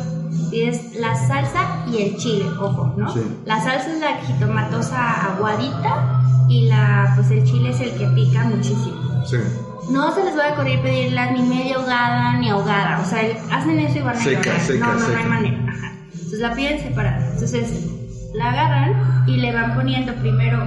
[0.51, 3.13] Pides la salsa y el chile, ojo, ¿no?
[3.13, 3.21] Sí.
[3.47, 8.45] La salsa es la jitomatosa aguadita y la, pues el chile es el que pica
[8.45, 9.25] muchísimo.
[9.25, 9.37] Sí.
[9.91, 13.01] No se les va a ocurrir pedirla ni media ahogada ni ahogada.
[13.01, 15.73] O sea, hacen eso y van a Seca, seca, no, no, no hay manera.
[15.73, 15.93] Ajá.
[16.13, 17.31] Entonces la piden separada.
[17.33, 17.87] Entonces
[18.35, 20.63] la agarran y le van poniendo primero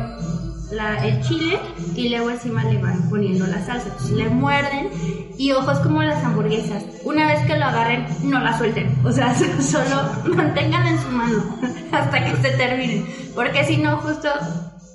[0.72, 1.60] la- el chile
[1.96, 3.88] y luego encima le van poniendo la salsa.
[3.90, 4.90] Entonces le muerden
[5.38, 6.84] y ojos como las hamburguesas.
[7.04, 8.96] Una vez que lo agarren, no la suelten.
[9.04, 11.44] O sea, solo manténganla en su mano
[11.92, 13.06] hasta que se terminen.
[13.36, 14.30] Porque si no, justo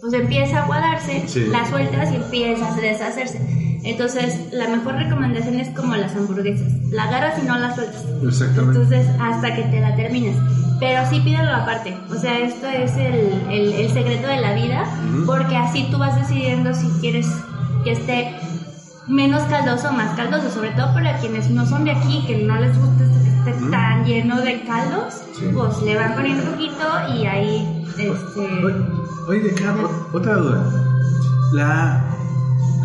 [0.00, 1.46] pues empieza a aguadarse, Sí.
[1.50, 3.38] la sueltas y empieza a deshacerse.
[3.82, 6.68] Entonces, la mejor recomendación es como las hamburguesas.
[6.90, 8.04] La agarras y no la sueltas.
[8.22, 8.80] Exactamente.
[8.82, 10.36] Entonces, hasta que te la termines.
[10.80, 11.96] Pero sí pídelo aparte.
[12.10, 14.84] O sea, esto es el, el- el secreto de la vida.
[15.14, 15.26] Ujú.
[15.26, 17.26] Porque así tú vas decidiendo si quieres
[17.84, 18.34] que esté
[19.08, 20.50] menos caldoso o más caldoso.
[20.50, 24.04] Sobre todo para quienes no son de aquí, que no les gusta que esté tan
[24.04, 25.14] lleno de caldos.
[25.38, 25.46] Sí.
[25.54, 27.84] Pues le van poniendo un poquito y ahí...
[27.98, 28.74] Este, Oye,
[29.28, 30.64] oye, o- otra duda.
[31.52, 32.04] La,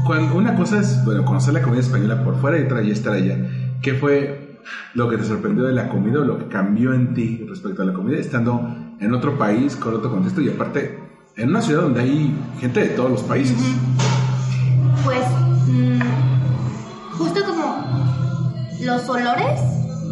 [0.05, 3.13] cuando, una cosa es, bueno, conocer la comida española por fuera y otra ya estar
[3.13, 3.37] allá.
[3.81, 4.59] ¿Qué fue
[4.93, 7.85] lo que te sorprendió de la comida o lo que cambió en ti respecto a
[7.85, 10.99] la comida estando en otro país, con otro contexto y aparte
[11.35, 13.57] en una ciudad donde hay gente de todos los países?
[15.03, 15.25] Pues
[15.67, 15.99] mm,
[17.17, 17.85] justo como
[18.81, 19.59] los olores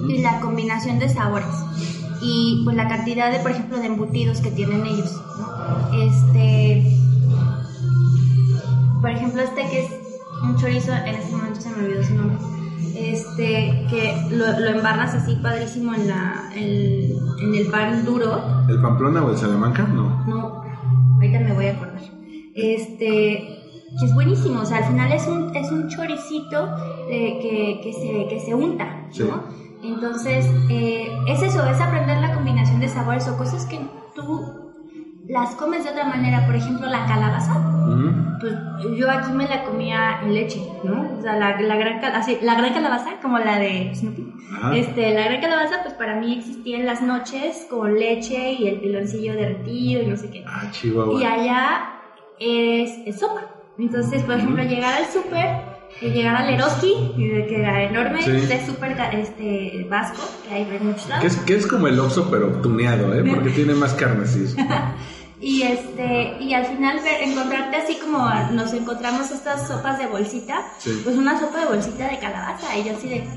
[0.08, 1.48] y la combinación de sabores
[2.22, 5.98] y pues la cantidad de por ejemplo de embutidos que tienen ellos ¿no?
[5.98, 6.98] este
[9.04, 9.92] por ejemplo este que es
[10.44, 12.38] un chorizo en este momento se me olvidó su nombre
[12.96, 17.12] este que lo, lo embarras así padrísimo en la en,
[17.42, 19.84] en el pan duro ¿El Pamplona o el Salamanca?
[19.84, 20.24] No.
[20.26, 20.64] no,
[21.16, 22.02] ahorita me voy a acordar.
[22.56, 23.60] este,
[24.00, 26.68] que es buenísimo, o sea, al final es un, es un choricito
[27.10, 29.24] eh, que, que, se, que se unta, Sí.
[29.24, 29.44] ¿no?
[29.84, 33.80] Entonces, eh, es eso, es aprender la combinación de sabores o cosas que
[34.16, 34.63] tú
[35.28, 37.74] las comes de otra manera, por ejemplo, la calabaza
[38.44, 38.54] pues
[38.98, 41.18] yo aquí me la comía en leche, ¿no?
[41.18, 44.34] O sea, la, la, gran, así, la gran calabaza, como la de Snoopy.
[44.58, 44.76] Ajá.
[44.76, 48.82] Este, la gran calabaza, pues para mí existía en las noches con leche y el
[48.82, 50.44] piloncillo derretido y no sé qué.
[50.46, 51.22] Ah, Chihuahua.
[51.22, 51.90] Y allá
[52.38, 53.46] es, es sopa.
[53.80, 55.46] Entonces, por ejemplo, llegar al súper,
[56.02, 58.32] eh, llegar al Eroski, y de que era enorme, Sí.
[58.32, 62.30] este súper este, vasco, que hay en muchos Que es, que es como el Oxxo,
[62.30, 63.24] pero tuneado, ¿eh?
[63.34, 64.54] Porque tiene más carne, sí.
[65.46, 70.64] Y este, y al final ver, encontrarte así como nos encontramos estas sopas de bolsita,
[70.78, 71.02] Sí.
[71.04, 73.28] pues una sopa de bolsita de calabaza, y yo así de,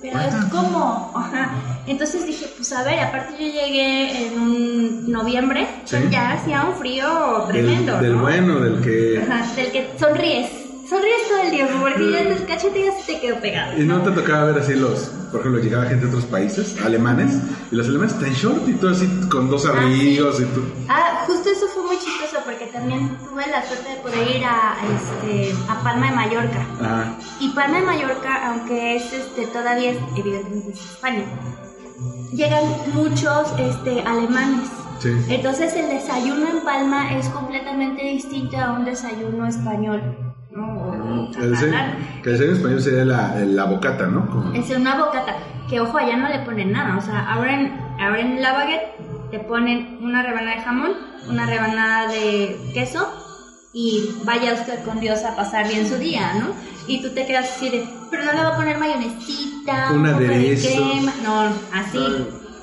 [0.00, 1.50] pero es como, ajá.
[1.86, 5.98] Entonces dije, pues a ver, aparte yo llegué en un noviembre, Sí.
[6.10, 8.22] ya hacía un frío Del, tremendo, del ¿no?
[8.22, 9.22] bueno, del que...
[9.22, 10.48] Ajá, del que sonríes,
[10.90, 13.80] sonríes todo el tiempo, porque ya el cachete ya se te quedó pegado.
[13.80, 14.98] Y no te tocaba ver así los,
[15.30, 17.38] por ejemplo, llegaba gente de otros países, alemanes,
[17.70, 20.62] y los alemanes están short y todo así con dos Ah, abrigos y tú.
[20.88, 24.74] Ah, justo eso fue muy chistoso porque también tuve la suerte de poder ir a,
[24.96, 26.66] este, a Palma de Mallorca.
[26.80, 27.16] Ajá.
[27.38, 31.22] Y Palma de Mallorca, aunque es este, todavía evidentemente es España,
[32.32, 34.68] llegan muchos este, alemanes.
[34.98, 35.10] Sí.
[35.28, 40.02] Entonces el desayuno en Palma es completamente distinto a un desayuno español.
[40.52, 41.30] ¿No?
[41.32, 42.20] Que catalán.
[42.22, 44.26] que desayuno español sería la, la bocata, ¿no?
[44.28, 45.36] Como- Es una bocata,
[45.68, 46.96] que ojo, allá no le ponen nada.
[46.96, 50.90] O sea, abren, abren la baguette, te ponen una rebanada de jamón,
[51.28, 53.08] una rebanada de queso
[53.72, 56.48] y vaya usted con Dios a pasar bien su día, ¿no?
[56.88, 60.18] Y tú te quedas así de, pero no le va a poner mayonesita, Un poco
[60.18, 61.12] de crema.
[61.22, 61.98] No, así.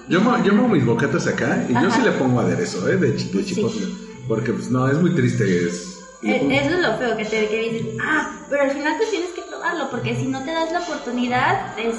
[0.10, 2.98] Yo yo mo mis bocatas acá y yo sí le pongo aderezo, ¿eh?
[2.98, 3.88] De, de chipotle.
[4.28, 5.68] Porque, pues, no, es muy triste.
[5.68, 9.30] Es, Eso es lo feo que te que dices, ah, pero al final pues tienes
[9.32, 11.96] que probarlo, porque si no te das la oportunidad, es,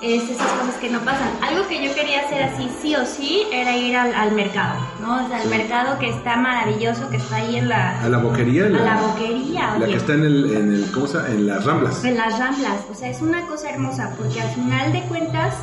[0.00, 1.28] es esas cosas que no pasan.
[1.42, 5.24] Algo que yo quería hacer así, sí o sí, era ir al, al mercado, ¿no?
[5.24, 8.66] O sea, el mercado que está maravilloso, que está ahí en la, a la boquería.
[8.66, 9.86] a La, la boquería, la oye.
[9.92, 11.28] que está en el, en el, ¿cómo se llama?
[11.28, 12.04] En las ramblas.
[12.04, 15.54] En las ramblas, o sea, es una cosa hermosa, porque al final de cuentas,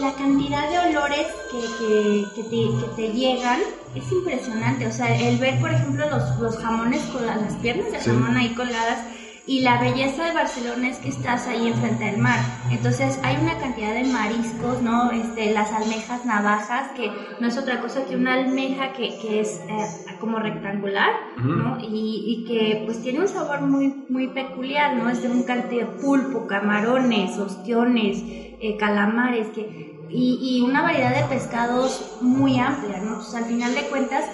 [0.00, 3.60] la cantidad de olores que, que, que te, que te llegan
[3.94, 4.86] es impresionante.
[4.86, 8.10] O sea, el ver, por ejemplo, los, los jamones con las, piernas de Sí.
[8.10, 8.98] jamón ahí colgadas.
[9.44, 12.38] Y la belleza de Barcelona es que estás ahí enfrente del mar.
[12.70, 15.10] Entonces hay una cantidad de mariscos, ¿no?
[15.10, 19.60] Este, las almejas navajas, que no es otra cosa que una almeja que, que es
[19.68, 21.76] eh, como rectangular, ¿no?
[21.80, 25.08] Y, y que pues tiene un sabor muy, muy peculiar, ¿no?
[25.10, 28.22] Es de un cantidad de pulpo, camarones, ostiones,
[28.62, 29.62] eh, calamares, que,
[30.08, 33.08] y, y una variedad de pescados muy amplia, ¿no?
[33.14, 34.24] Entonces al final de cuentas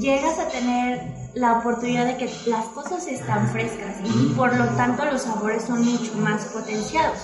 [0.00, 1.00] llegas a tener
[1.34, 5.84] la oportunidad de que las cosas están frescas y por lo tanto los sabores son
[5.84, 7.18] mucho más potenciados.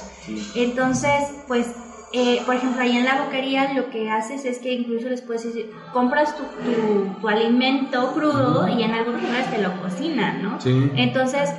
[0.56, 1.68] Entonces, pues,
[2.12, 5.44] eh, por ejemplo, ahí en la boquería lo que haces es que incluso les puedes
[5.44, 10.60] decir, compras tu, tu, tu alimento crudo y en algunos lugares te lo cocinan, ¿no?
[10.60, 10.90] Sí.
[10.96, 11.50] Entonces,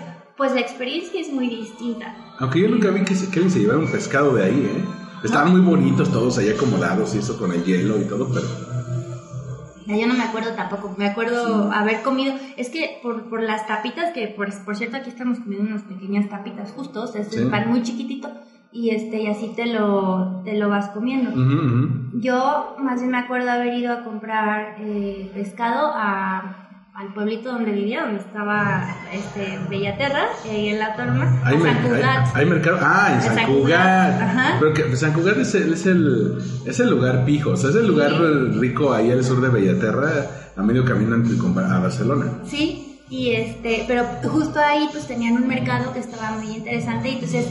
[0.41, 2.15] pues la experiencia es muy distinta.
[2.39, 4.83] Aunque yo nunca vi que, alguien se llevara un pescado de ahí, ¿eh?
[5.23, 8.47] Estaban muy bonitos todos ahí acomodados y eso con el hielo y todo, pero...
[9.85, 13.67] Ya yo no me acuerdo tampoco, me acuerdo haber comido, es que por, por las
[13.67, 17.41] tapitas, que por, por cierto aquí estamos comiendo unas pequeñas tapitas justos, es Sí.
[17.41, 18.31] un pan muy chiquitito
[18.71, 21.29] y este y así te lo, te lo vas comiendo.
[22.13, 27.71] Yo más bien me acuerdo haber ido a comprar eh, pescado a, al pueblito donde
[27.71, 32.03] vivía, donde estaba este, Bellaterra, ahí en la Torma, Hay, a San Cugat.
[32.03, 32.77] hay- hay mercado.
[32.81, 33.61] Ah, en San San Cugat.
[33.61, 34.57] Cugat, ajá.
[34.59, 37.75] Pero que San Cugat es el, es el, es el lugar pijo, o sea, es
[37.77, 38.11] el lugar
[38.59, 40.09] rico ahí al sur de Bellaterra,
[40.55, 42.25] a medio camino a Barcelona.
[42.45, 47.13] Sí, y este, pero justo ahí pues tenían un mercado que estaba muy interesante y
[47.15, 47.47] entonces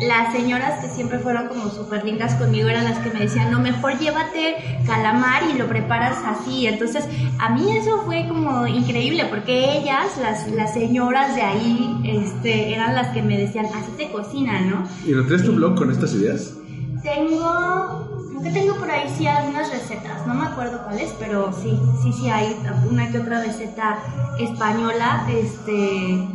[0.00, 3.60] las señoras que siempre fueron como súper lindas conmigo eran las que me decían, no,
[3.60, 6.66] mejor llévate calamar y lo preparas así.
[6.66, 7.04] Entonces,
[7.38, 12.94] a mí eso fue como increíble porque ellas, las, las señoras de ahí, este, eran
[12.94, 14.84] las que me decían, así te cocinan, ¿no?
[15.06, 16.54] ¿Y no traes tu blog con estas ideas?
[17.02, 21.78] Tengo, creo que tengo por ahí sí algunas recetas, no me acuerdo cuáles, pero sí,
[22.02, 22.56] sí, sí hay
[22.90, 23.98] una que otra receta
[24.38, 26.26] española, este,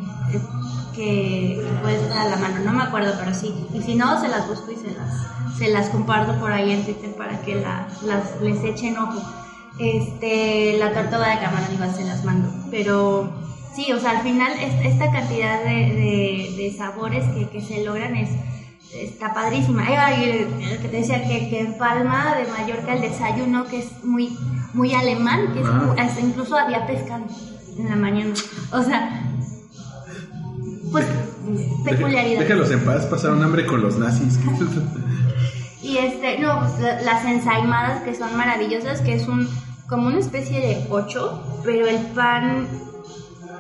[0.96, 4.48] que, estar a la mano, no me acuerdo, pero sí, y si no, se las
[4.48, 8.42] busco y se las, se las comparto por ahí en Twitter para que la- las,
[8.42, 9.22] les echen ojo.
[9.78, 13.30] Este, la tortuga de camarón igual se las mando, pero
[13.76, 17.84] sí, o sea, al final es- esta cantidad de, de- de sabores que, que se
[17.84, 18.30] logran es,
[18.94, 19.86] está padrísima.
[19.86, 24.04] Ahí va, que te decía que, que en Palma de Mallorca el desayuno que es
[24.04, 24.38] muy,
[24.74, 26.20] muy alemán, que es Ah.
[26.22, 27.26] incluso había pescado.
[27.78, 28.34] en la mañana.
[28.72, 29.22] O sea,
[30.92, 31.06] pues
[31.84, 32.40] peculiaridad.
[32.42, 34.40] Déjalos en paz, pasaron hambre con los nazis.
[35.82, 39.48] Y este, no, pues la- las ensaimadas que son maravillosas, que es un
[39.88, 42.68] como una especie de ocho, pero el pan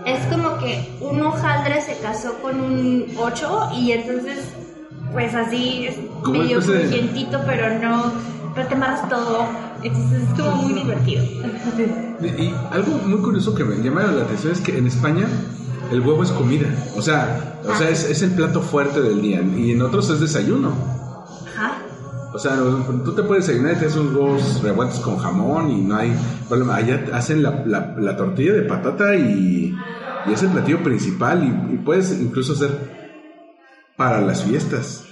[0.05, 4.39] es como que un hojaldre se casó con un ocho y entonces
[5.13, 5.97] pues así es
[6.27, 8.11] medio crujientito, pero no,
[8.55, 9.45] pero te embarras todo.
[9.83, 11.23] Entonces es como muy divertido.
[12.21, 15.27] Y, y algo muy curioso que me llama la atención es que en España
[15.91, 16.67] el huevo es comida.
[16.95, 19.41] O sea, o sea es, es el plato fuerte del día.
[19.41, 20.73] Y en otros es desayuno.
[21.53, 21.73] Ajá.
[22.33, 22.55] O sea,
[23.03, 26.13] tú te puedes desayunar y te haces unos huevos revueltos con jamón y no hay
[26.49, 26.75] problema.
[26.75, 29.73] Allá hacen la, la- la tortilla de patata y,
[30.27, 32.93] y es el platillo principal y, y puedes incluso hacer
[33.95, 35.05] para las fiestas.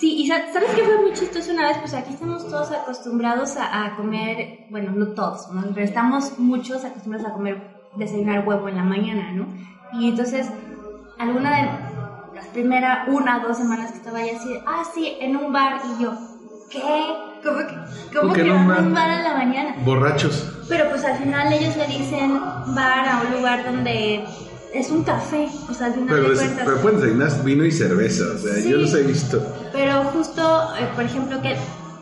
[0.00, 1.76] Sí, y sa- ¿sabes qué fue muy chistoso una vez?
[1.78, 5.62] Pues aquí estamos todos acostumbrados a, a comer, bueno, no todos, ¿no?
[5.74, 7.62] pero estamos muchos acostumbrados a comer,
[7.96, 9.46] desayunar huevo en la mañana, ¿no?
[9.92, 10.46] Y entonces,
[11.18, 11.62] alguna de
[12.34, 15.80] las primeras una o dos semanas que estaba ahí así, ah, sí, en un bar,
[15.98, 16.12] y yo,
[16.70, 16.80] ¿qué?
[17.44, 19.08] ¿Cómo que, cómo ¿Cómo que en un a un bar?
[19.08, 19.74] bar en la mañana?
[19.84, 20.52] Borrachos.
[20.68, 22.40] Pero pues al final ellos le dicen
[22.74, 24.24] bar a un lugar donde
[24.74, 26.62] es un café, o sea, al final Pero, de cuentas.
[26.64, 28.24] pero pueden desayunar vino y cerveza.
[28.34, 28.68] O sea, Sí.
[28.68, 29.40] yo los he visto.
[29.72, 31.56] Pero justo, eh, por ejemplo, que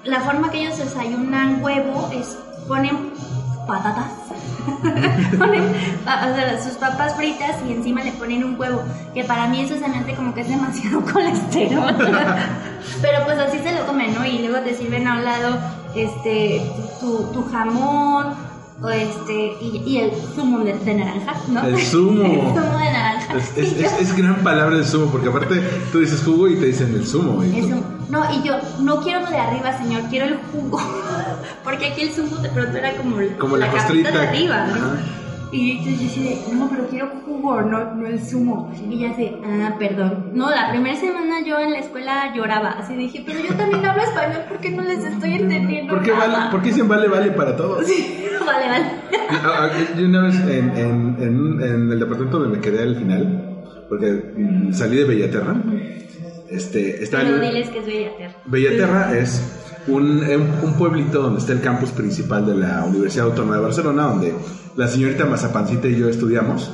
[0.04, 3.12] la forma que ellos desayunan huevo es ponen
[3.66, 4.12] patatas,
[5.38, 5.74] ponen
[6.62, 9.98] sus papas fritas y encima le ponen un huevo, que para mí eso se me
[9.98, 11.96] hace como que es demasiado colesterol.
[13.02, 14.24] Pero pues así se lo comen, ¿no?
[14.24, 15.56] Y luego te sirven a un lado
[15.94, 16.62] este
[17.00, 18.34] tu, tu jamón
[18.82, 21.62] o este y, y el zumo de, de naranja, ¿no?
[21.66, 22.22] El zumo.
[22.24, 23.34] el zumo de naranja.
[23.36, 25.60] Es, es- Y yo- es- es gran palabra el zumo, porque aparte
[25.92, 27.42] tú dices jugo y te dicen el zumo.
[27.44, 27.84] y El tú- zumo.
[28.10, 30.78] No, y yo, no quiero lo de arriba, señor, quiero el jugo.
[31.64, 34.10] Porque aquí el zumo de pronto era como, Como la costrita.
[34.10, 34.74] de arriba, ¿no?
[34.74, 34.96] Ajá.
[35.56, 38.72] Y yo de, no, pero quiero jugo, no, no el zumo.
[38.90, 40.30] Y ya sé, ah, perdón.
[40.34, 42.70] No, la primera semana yo en la escuela lloraba.
[42.70, 45.94] Así dije, pero yo también hablo español, ¿por qué no les estoy entendiendo?
[45.94, 47.86] ¿Por qué, nada?" vale, ¿Por qué dicen vale, vale para todos?
[48.46, 48.84] vale, vale.
[49.30, 52.96] Ah, ah, Yo una vez en, en- en- en el departamento donde me quedé al
[52.96, 55.54] final, porque mm, salí de Bellaterra,
[56.50, 58.34] este, está diles que es Bellaterra.
[58.46, 60.22] Bellaterra es un,
[60.62, 64.34] un pueblito donde está el campus principal de la Universidad Autónoma de Barcelona, donde
[64.76, 66.72] la señorita Mazapancita y yo estudiamos.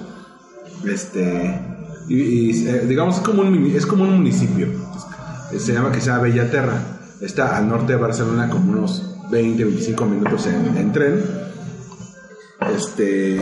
[0.85, 1.61] Este,
[2.09, 4.69] y, eh, digamos, es como, un, es como un municipio.
[5.57, 6.81] Se llama que sea Bellaterra.
[7.21, 11.23] Está al norte de Barcelona, como unos 20, 25 minutos en, en tren.
[12.75, 13.41] Este.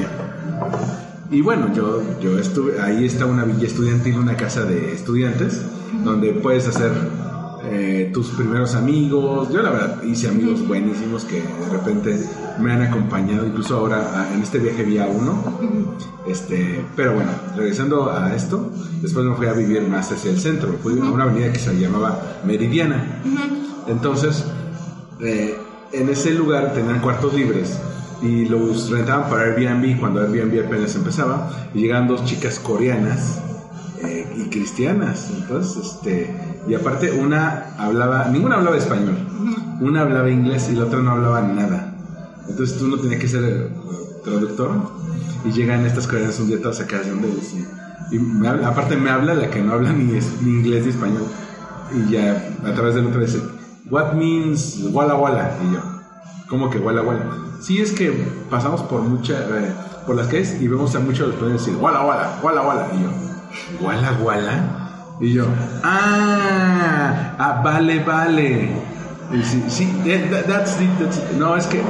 [1.31, 5.61] Y bueno, yo, yo estuve, ahí está una villa estudiantil, una casa de estudiantes,
[6.03, 6.91] donde puedes hacer
[7.65, 9.51] eh, tus primeros amigos.
[9.53, 12.19] Yo la verdad hice amigos buenísimos que de repente
[12.59, 15.43] me han acompañado, incluso ahora ah, en este viaje vi a uno.
[16.27, 20.75] Este, pero bueno, regresando a esto, después me fui a vivir más hacia el centro,
[20.83, 23.23] fui a una avenida que se llamaba Meridiana.
[23.87, 24.45] Entonces,
[25.21, 25.57] eh,
[25.93, 27.79] en ese lugar tenían cuartos libres
[28.23, 33.41] y los rentaban para Airbnb cuando Airbnb apenas empezaba y llegaban dos chicas coreanas
[34.05, 35.31] eh, y cristianas.
[35.37, 36.35] Entonces este
[36.67, 39.17] y aparte una hablaba ninguna hablaba español.
[39.81, 41.95] Una hablaba inglés y la otra no hablaba nada.
[42.49, 43.71] Entonces tú no tenías que ser
[44.25, 44.71] traductor.
[45.45, 47.29] Y llegan estas coreanas un día todas acá de donde
[48.11, 50.91] y me habla- aparte me habla la que no habla ni, es- ni inglés ni
[50.91, 51.23] español.
[51.95, 53.41] Y ya a través del otro dice
[53.91, 55.81] what means wala wala y yo
[56.49, 57.21] ¿Cómo que wala wala?
[57.61, 58.11] Sí, es que
[58.51, 59.73] pasamos por mucha, eh,
[60.07, 62.89] por las calles y vemos a muchos los decir wala wala, wala wala.
[62.99, 63.11] Y yo,
[63.81, 64.85] wala wala.
[65.21, 65.47] Y yo,
[65.83, 68.71] ah, ah vale, vale.
[69.33, 71.21] Y sí, sí, eh, that- that's that's.
[71.37, 71.83] No, es que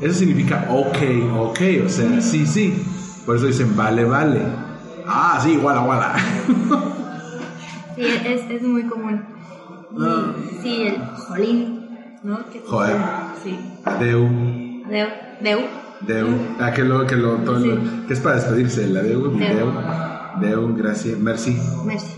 [0.00, 0.98] eso significa ok,
[1.38, 2.82] ok, o sea, sí, sí.
[3.26, 4.40] Por eso dicen vale, vale.
[5.06, 6.14] Ah, sí, wala wala.
[7.96, 9.22] Sí, es, es muy común.
[10.00, 10.32] Ah.
[10.62, 11.88] Sí, el jolín,
[12.22, 12.38] ¿no?
[12.66, 12.96] Joder.
[13.42, 13.58] Sí.
[13.84, 14.26] Adeu.
[14.86, 15.08] Adeu.
[15.40, 15.60] Deu.
[16.06, 16.26] Deu.
[16.60, 19.56] Ah, que lo, que lo, todo lo- que es para despedirse, el adeu, mi Deu.
[19.56, 19.72] deu.
[20.40, 21.58] Deu, gracias, merci.
[21.84, 22.14] Merci.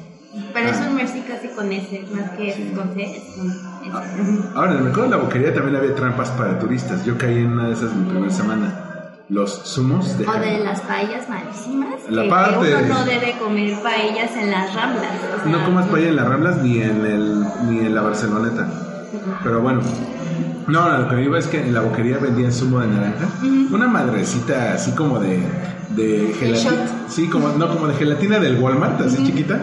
[0.55, 0.87] Pero es Ah.
[0.89, 3.03] un merci casi con S, más que con C.
[3.17, 4.49] Es un S.
[4.55, 7.05] Ahora, en el mercado de la boquería también había trampas para turistas.
[7.05, 8.75] Yo caí en una de esas mi primera semana.
[9.29, 10.27] Los zumos de...
[10.27, 12.01] O de las paellas malísimas.
[12.11, 15.11] La que, parte- que uno no debe comer paellas en las ramblas.
[15.41, 18.69] o sea, No comas paella en las Ramblas ni en, el, ni en la Barceloneta.
[19.43, 19.81] Pero bueno.
[20.69, 23.27] No, no, lo que me iba es que en la boquería vendían zumo de naranja.
[23.73, 25.43] Una madrecita así como de,
[25.97, 26.73] de gelatina.
[27.09, 29.61] Sí, como, no, como de gelatina del Walmart, así chiquita.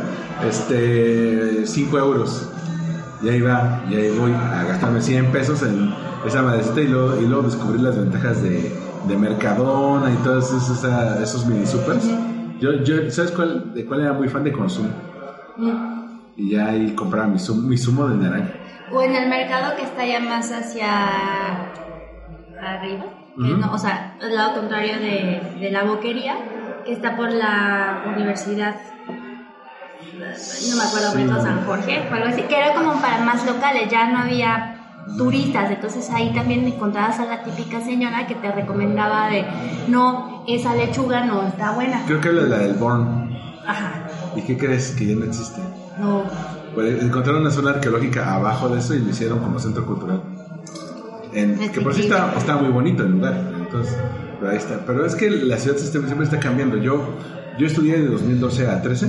[0.47, 2.49] Este, 5 euros.
[3.21, 5.93] Y ahí va, y ahí voy a gastarme 100 pesos en
[6.25, 8.71] esa madrecita y luego, y luego descubrir las ventajas de,
[9.07, 10.83] de Mercadona y todos esos,
[11.21, 12.05] esos mini supers.
[12.61, 14.89] Yo, yo, ¿sabes cuál, de cuál era muy fan de consumo?
[16.37, 18.51] Y ya ahí compraba mi, zum- mi zumo de naranja.
[18.91, 20.87] O en el mercado que está ya más hacia
[22.61, 23.05] arriba,
[23.37, 23.57] Ujú.
[23.57, 26.35] no, o sea, al lado contrario de, de la boquería,
[26.85, 28.75] que está por la universidad,
[29.07, 31.27] no me acuerdo, Sí.
[31.43, 34.75] San Jorge, o algo así, que era como para más locales, ya no había
[35.17, 39.45] turistas, entonces ahí también encontrabas a la típica señora que te recomendaba de,
[39.87, 42.03] no, esa lechuga no está buena.
[42.05, 43.29] Creo que era la del Born.
[43.65, 44.03] Ajá,
[44.35, 44.91] ¿Y qué crees?
[44.91, 45.61] Que ya no existe.
[45.99, 46.23] no,
[46.73, 50.21] Pues encontraron una zona arqueológica abajo de eso y lo hicieron como centro cultural.
[51.33, 53.35] En- que por sí está, está muy bonito el lugar.
[53.59, 53.95] Entonces,
[54.39, 54.79] pero ahí está.
[54.85, 56.77] Pero es que la ciudad siempre, está cambiando.
[56.77, 57.15] Yo,
[57.57, 59.07] yo estudié de 2012 a 13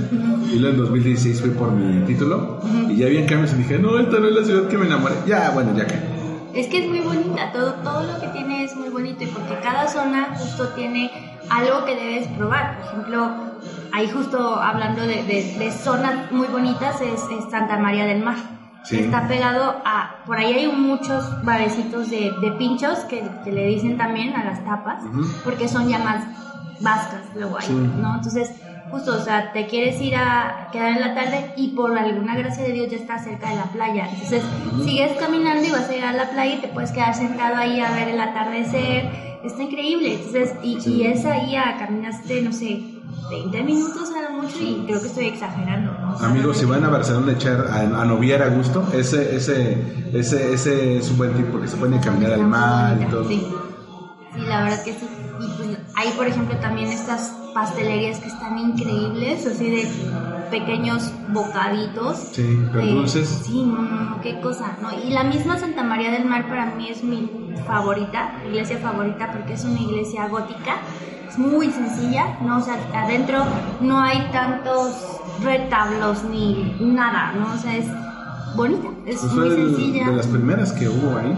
[0.52, 3.98] y luego en 2016 fui por mi título y ya había cambios y dije, no,
[3.98, 5.14] esta no es la ciudad que me enamoré.
[5.26, 5.94] Ya, bueno, ya que.
[6.52, 9.54] Es que es muy bonita, todo, todo lo que tiene es muy bonito y porque
[9.62, 11.08] cada zona justo tiene
[11.48, 12.76] algo que debes probar.
[12.80, 13.30] Por ejemplo,
[13.92, 18.34] ahí justo hablando de, de- de zonas muy bonitas es, es Santa María del Mar.
[18.84, 18.98] Sí.
[18.98, 23.96] Está pegado a, por ahí hay muchos barecitos de, de pinchos que, que le dicen
[23.98, 25.02] también a las tapas,
[25.44, 26.24] porque son ya más
[26.80, 27.72] vascas luego ahí, Sí.
[27.74, 28.14] ¿no?
[28.16, 28.50] Entonces,
[28.90, 32.64] justo, o sea, te quieres ir a quedar en la tarde y por alguna gracia
[32.64, 34.08] de Dios ya estás cerca de la playa.
[34.10, 34.42] Entonces,
[34.84, 37.80] sigues caminando y vas a llegar a la playa y te puedes quedar sentado ahí
[37.80, 39.10] a ver el atardecer.
[39.44, 40.14] Está increíble.
[40.14, 42.82] Entonces, y, y es ahí a caminaste, no sé,
[43.30, 46.14] 20 minutos a lo mucho y creo que estoy exagerando, ¿no?
[46.14, 49.36] O sea, Amigos, si van a Barcelona a echar a, a noviar a gusto, ese,
[49.36, 53.26] ese, ese, ese es un buen tip porque se pueden caminar al mar y todo.
[53.28, 53.46] Sí.
[54.34, 55.08] Sí, la verdad que sí.
[55.40, 59.88] Y pues hay, por ejemplo, también estas pastelerías que están increíbles, así de
[60.50, 62.16] pequeños bocaditos.
[62.32, 63.28] Sí, pero de- dulces.
[63.44, 64.88] Sí, no, no, no, qué cosa, ¿no?
[65.04, 67.28] Y la misma Santa María del Mar para mí es mi
[67.66, 70.76] favorita, iglesia favorita, porque es una iglesia gótica.
[71.30, 72.58] Es muy sencilla, ¿no?
[72.58, 73.44] O sea, adentro
[73.80, 77.54] no hay tantos retablos ni nada, ¿no?
[77.54, 77.86] O sea, es
[78.56, 81.36] bonita, es Pues muy sencilla de las primeras que hubo ahí.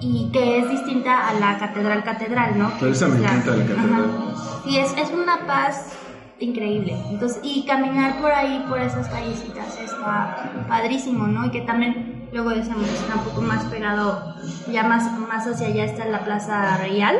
[0.00, 2.72] y que es distinta a la catedral catedral, ¿no?
[2.78, 4.04] Pero esa me encanta, la catedral.
[4.04, 4.60] Ajá.
[4.64, 5.92] Sí, es, es una paz
[6.40, 6.96] increíble.
[7.10, 11.46] Entonces, y caminar por ahí, por esas callecitas, está padrísimo, ¿no?
[11.46, 14.34] Y que también, luego decíamos, está un poco más pegado,
[14.72, 17.16] ya más, más hacia allá está la Plaza Real,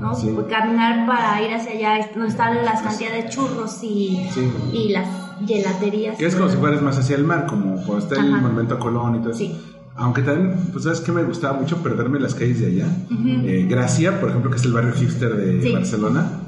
[0.00, 0.14] ¿no?
[0.14, 0.30] Sí.
[0.34, 4.50] Pues Caminar para ir hacia allá, donde están las cantidades de churros y, Sí.
[4.72, 5.06] y las
[5.46, 6.16] gelaterías.
[6.18, 8.78] Que es como si fueras más hacia el mar, como cuando está el monumento a
[8.78, 9.38] Colón y todo eso.
[9.38, 9.60] Sí.
[9.96, 12.86] Aunque también, pues sabes que me gustaba mucho perderme las calles de allá.
[13.44, 15.72] Eh, Gracia, por ejemplo, que es el barrio hipster de.
[15.72, 16.39] Barcelona.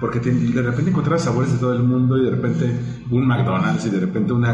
[0.00, 2.72] Porque te- de repente encontrabas sabores de todo el mundo y de repente
[3.10, 4.46] un McDonald's y de repente un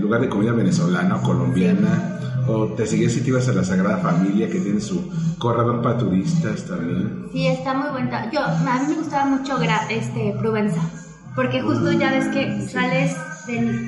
[0.00, 2.12] lugar de comida venezolana o colombiana.
[2.48, 5.98] O te seguías y te ibas a la Sagrada Familia que tiene su corredor para
[5.98, 7.26] turistas también.
[7.32, 8.30] Sí, está muy buena.
[8.30, 9.58] Yo, a mí me gustaba mucho
[9.90, 10.80] este, Provenza,
[11.34, 13.16] porque justo ya ves que sales
[13.48, 13.85] del-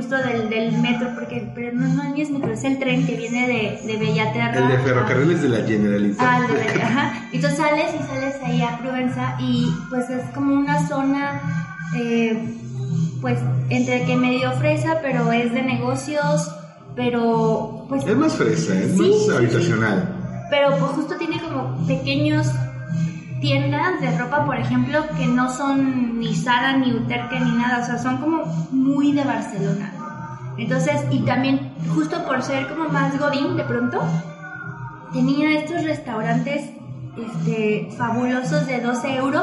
[0.00, 3.16] justo del, del metro, porque pero no, no ni es metro, es el tren que
[3.16, 4.58] viene de, de Bellaterra.
[4.58, 6.20] El de ferrocarriles de la Generalitat.
[6.26, 7.28] Ah, el de ajá.
[7.32, 11.40] Entonces sales y sales ahí a Provenza y pues es como una zona,
[11.96, 12.54] eh,
[13.20, 13.38] pues
[13.68, 16.50] entre que medio fresa, pero es de negocios,
[16.96, 18.06] pero pues...
[18.06, 19.30] Es más fresa, es Sí, más sí, sí.
[19.36, 20.16] habitacional.
[20.50, 22.46] Pero pues justo tiene como pequeños
[23.40, 27.86] tiendas de ropa, por ejemplo, que no son ni Zara, ni Uterque, ni nada, o
[27.86, 29.92] sea, son como muy de Barcelona.
[30.58, 34.00] Entonces, y también, justo por ser como más godín de pronto,
[35.12, 36.70] tenía estos restaurantes
[37.16, 39.42] este, fabulosos de 12 euros,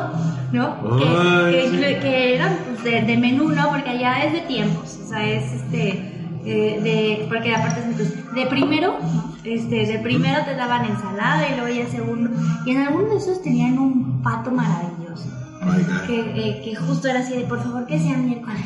[0.51, 0.97] ¿no?
[0.97, 1.75] Que, Ay, que, sí.
[1.75, 3.69] inclu- que eran pues, de, de menú, ¿no?
[3.69, 6.13] Porque allá es de tiempos, o sea, es este...
[6.47, 8.97] eh, de, porque aparte es de primero,
[9.43, 12.29] este, de primero te daban ensalada y luego ya segundo,
[12.65, 15.29] y en algunos de esos tenían un pato maravilloso,
[15.61, 16.07] God.
[16.07, 18.61] que, eh, que justo era así de, por favor que sea miércoles.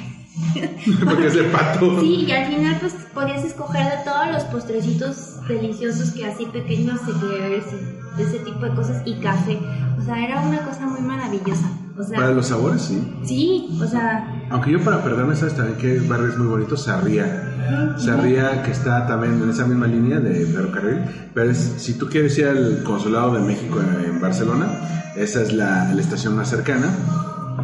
[1.05, 1.99] Porque es de pato.
[1.99, 6.99] Sí, y al final pues podías escoger de todos los postrecitos deliciosos que así pequeños
[7.07, 7.11] y
[8.17, 9.59] de ese tipo de cosas y café.
[9.97, 11.69] O sea, era una cosa muy maravillosa.
[12.01, 12.99] O sea, Para los sabores, sí.
[13.23, 16.75] sí, o sea, Aunque yo para perderme, ¿sabes también qué barrio es muy bonito?
[16.75, 17.95] Sarría.
[17.97, 21.01] Sarría, que está también en esa misma línea de ferrocarril.
[21.33, 24.67] Pero es, si tú quieres ir al Consulado de México en, en Barcelona,
[25.15, 26.87] esa es la, la estación más cercana.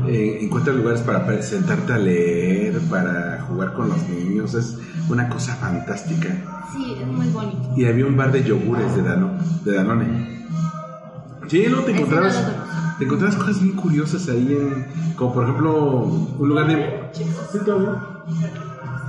[0.08, 4.54] Eh, encuentras lugares para sentarte a leer, para jugar con los niños.
[4.54, 4.78] Es
[5.10, 6.30] una cosa fantástica.
[6.74, 7.74] sí, es muy bonito.
[7.76, 9.32] Y había un bar de yogures de, Dano,
[9.66, 10.38] de Danone.
[11.48, 12.67] Sí, luego te encontrabas, no.
[12.98, 16.04] Te encontrabas cosas bien curiosas ahí, en, como por ejemplo
[16.40, 17.10] un lugar de...
[17.14, 17.24] Sí,
[17.66, 17.92] todavía.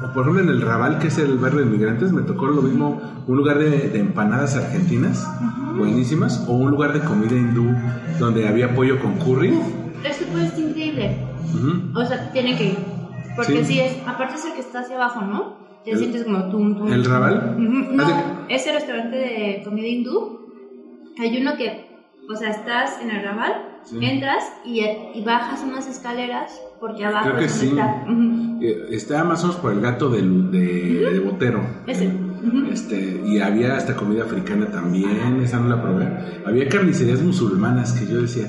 [0.04, 2.62] o por ejemplo en el Raval, que es el barrio de migrantes, me tocó lo
[2.62, 5.26] mismo, un lugar de, de empanadas argentinas,
[5.76, 7.74] buenísimas, o un lugar de comida hindú
[8.18, 9.58] donde había pollo con curry.
[10.04, 11.16] Este pues es increíble.
[11.94, 12.78] O sea, tiene que ir.
[13.36, 13.74] Porque Sí.
[13.74, 15.56] sí, es, aparte es el que está hacia abajo, ¿no?
[15.84, 16.92] Te El- sientes como tum, tum.
[16.92, 17.56] ¿El Raval?
[17.96, 18.04] No,
[18.48, 20.40] ese restaurante de comida hindú,
[21.18, 21.86] hay uno que,
[22.30, 23.52] o sea, estás en el Raval,
[23.84, 23.98] Sí.
[24.02, 24.80] entras y,
[25.14, 27.80] y bajas unas escaleras porque abajo Creo que es donde sí.
[27.80, 28.04] está.
[28.66, 31.64] Eh, Está más o menos por el gato de, de Botero.
[31.86, 32.04] Ese.
[32.06, 32.12] Eh.
[32.70, 36.06] Este, y había hasta comida africana también, esa no la probé.
[36.46, 38.46] Había carnicerías musulmanas que yo decía,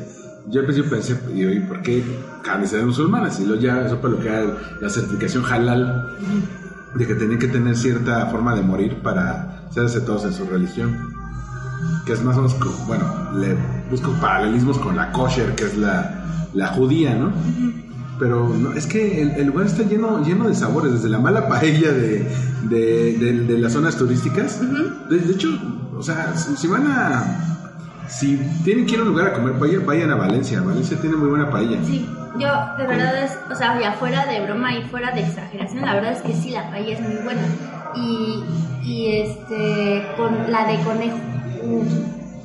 [0.48, 2.04] yo al principio pensé, y oye, ¿por qué
[2.44, 3.40] carnicerías musulmanas?
[3.40, 4.44] Y luego ya supe lo que era
[4.80, 6.18] la certificación halal,
[6.96, 10.96] de que tenían que tener cierta forma de morir para ser aceptados en su religión.
[12.06, 12.58] Que es más o menos,
[12.88, 13.06] bueno,
[13.36, 13.56] le
[13.90, 16.24] busco paralelismos con la kosher, que es la,
[16.54, 17.32] la judía, ¿no?
[18.20, 21.48] Pero no, es que el, el lugar está lleno, lleno de sabores, desde la mala
[21.48, 22.28] paella de,
[22.64, 24.60] de, de- de las zonas turísticas.
[25.10, 25.48] de, de hecho,
[25.98, 27.46] o sea, si, si van a...
[28.10, 30.62] Si tienen que ir a un lugar a comer paella, vayan a Valencia.
[30.62, 31.78] Valencia tiene muy buena paella.
[31.86, 32.10] Sí,
[32.40, 35.94] yo de verdad es, o sea, ya fuera de broma y fuera de exageración, la
[35.94, 37.42] verdad es que sí, la paella es muy buena.
[37.96, 38.44] Y,
[38.84, 41.18] y este, con la de conejo.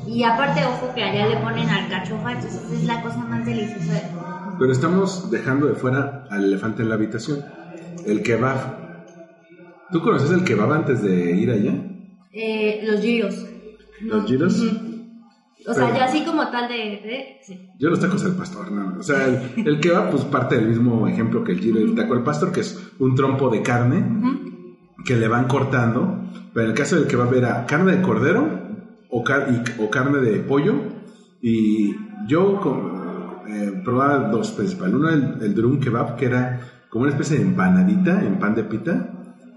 [0.06, 4.10] Y aparte, ojo que allá le ponen alcachofa, entonces es la cosa más deliciosa del
[4.12, 4.56] mundo.
[4.58, 7.40] Pero estamos dejando de fuera al elefante en la habitación.
[8.06, 8.84] El kebab.
[9.90, 11.72] ¿Tú conoces el kebab antes de ir allá?
[12.32, 13.46] Eh, los giros.
[14.02, 14.62] ¿Los giros?
[15.66, 16.74] O sea, ya así como tal de...
[16.74, 17.70] de- sí.
[17.78, 18.98] Yo los tacos al pastor, no.
[18.98, 21.94] O sea, el, el kebab, pues parte del mismo ejemplo que el giro y el
[21.94, 24.04] taco al pastor, que es un trompo de carne
[25.06, 26.18] que le van cortando.
[26.52, 28.63] Pero en el caso del kebab era carne de cordero
[29.14, 30.74] o, carne de pollo.
[31.40, 31.94] Y
[32.26, 34.94] yo co- eh, probaba dos principales.
[34.94, 36.60] Uno, el, el drum kebab, que era
[36.90, 39.10] como una especie de empanadita en pan de pita,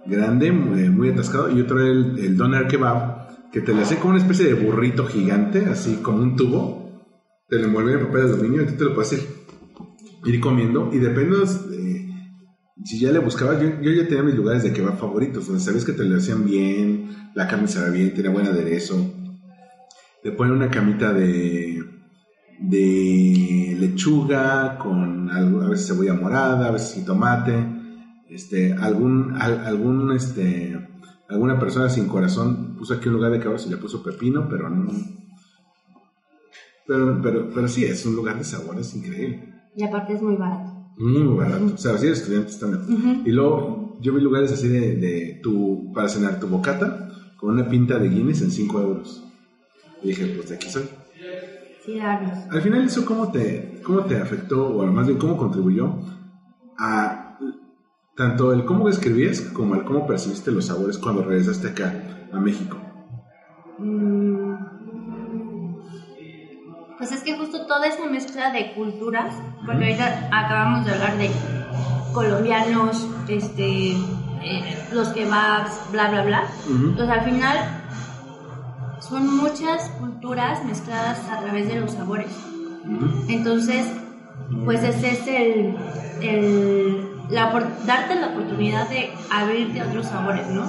[0.06, 1.50] grande, muy, muy atascado.
[1.50, 5.06] Y otro, el, el doner kebab, que te le hace como una especie de burrito
[5.06, 6.88] gigante, así como un tubo.
[7.50, 10.90] Te lo envuelven en papel de aluminio y tú te lo puedes ir, comiendo.
[10.92, 12.08] Y depende de
[12.84, 15.94] si ya le buscabas, yo, ya tenía mis lugares de kebab favoritos, donde sabes que
[15.94, 19.14] te lo hacían bien, la carne se bien, tiene buen aderezo.
[20.24, 21.84] Le ponen una camita de,
[22.60, 27.54] de lechuga con algo, a veces cebolla morada, a veces tomate,
[28.30, 30.78] este, algún, al- algún, este,
[31.30, 34.70] alguna persona sin corazón puso aquí un lugar de kebab y le puso pepino, pero
[34.70, 34.92] no.
[36.88, 39.54] Pero, pero, pero sí, es un lugar de sabores increíble.
[39.76, 40.74] Y aparte es muy barato.
[40.98, 41.66] Muy barato.
[41.74, 42.68] O sea, si eres estudiante está.
[43.26, 47.68] Y luego yo vi lugares así de, de tu, para cenar tu bocata con una
[47.70, 49.24] pinta de Guinness en 5 euros.
[50.02, 50.90] Y dije, pues de aquí soy.
[51.84, 52.52] Sí, darnos.
[52.52, 55.94] Al final eso cómo te, cómo te afectó, o más bien cómo contribuyó
[56.78, 57.38] a
[58.16, 61.94] tanto el cómo escribías como el cómo percibiste los sabores cuando regresaste acá
[62.34, 62.78] a México.
[63.78, 64.38] Mm.
[66.98, 69.36] Pues es que justo toda esa mezcla de culturas,
[69.66, 71.30] porque ahorita acabamos de hablar de
[72.12, 76.44] colombianos, este, eh, los kebabs, bla, bla, bla.
[76.66, 76.88] Ujú.
[76.88, 77.77] Entonces al final
[79.10, 82.32] son muchas culturas mezcladas a través de los sabores.
[83.28, 83.86] Entonces,
[84.66, 85.78] pues ese es el,
[86.22, 87.52] el la,
[87.86, 90.66] darte la oportunidad de abrirte a otros sabores, ¿no?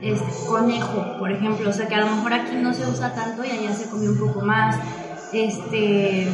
[0.00, 3.44] Este, conejo, por ejemplo, o sea que a lo mejor aquí no se usa tanto
[3.44, 4.76] y allá se come un poco más.
[5.32, 6.28] Este,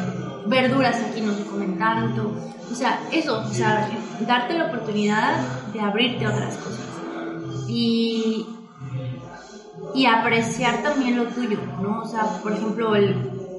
[0.46, 2.32] verduras aquí no se comen tanto.
[2.70, 3.88] O sea, eso, o sea,
[4.26, 5.38] darte la oportunidad
[5.72, 6.86] de abrirte a otras cosas.
[7.68, 8.46] Y,
[9.95, 12.03] y apreciar también lo tuyo, ¿no?
[12.03, 13.16] O sea, por ejemplo, el,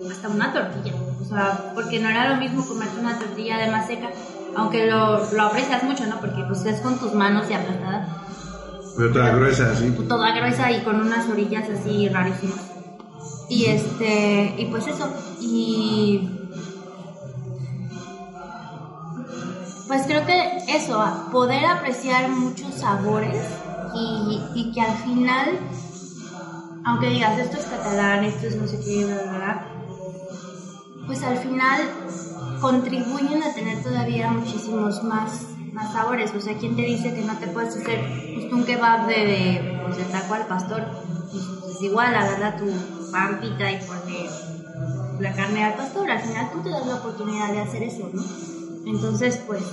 [0.09, 0.93] hasta una tortilla.
[1.21, 4.09] O sea, porque no era lo mismo comerte una tortilla de más seca,
[4.55, 6.19] aunque lo, lo aprecias mucho, ¿no?
[6.19, 8.07] Porque pues es con tus manos y aplastada,
[8.97, 9.91] Pero toda gruesa, así.
[10.07, 12.61] toda gruesa y con unas orillas así rarísimas.
[13.49, 15.09] Y este, y pues eso,
[15.41, 16.30] y
[19.88, 23.38] pues creo que eso, poder apreciar muchos sabores
[23.95, 25.59] y, y que al final,
[26.86, 29.05] aunque digas esto es catalán, esto es no sé qué,
[31.09, 31.82] pues al final
[32.61, 36.34] contribuyen a tener todavía muchísimos más, más sabores.
[36.36, 37.99] O sea, ¿quién te dice que no te puedes hacer
[38.36, 40.86] justo un kebab de, de, pues, de taco al pastor?
[41.32, 44.30] Pues, pues igual, verdad, tu pampita y poner
[45.19, 46.11] la carne al pastor.
[46.11, 48.23] Al final tú te das la oportunidad de hacer eso, ¿no?
[48.86, 49.63] Entonces, pues,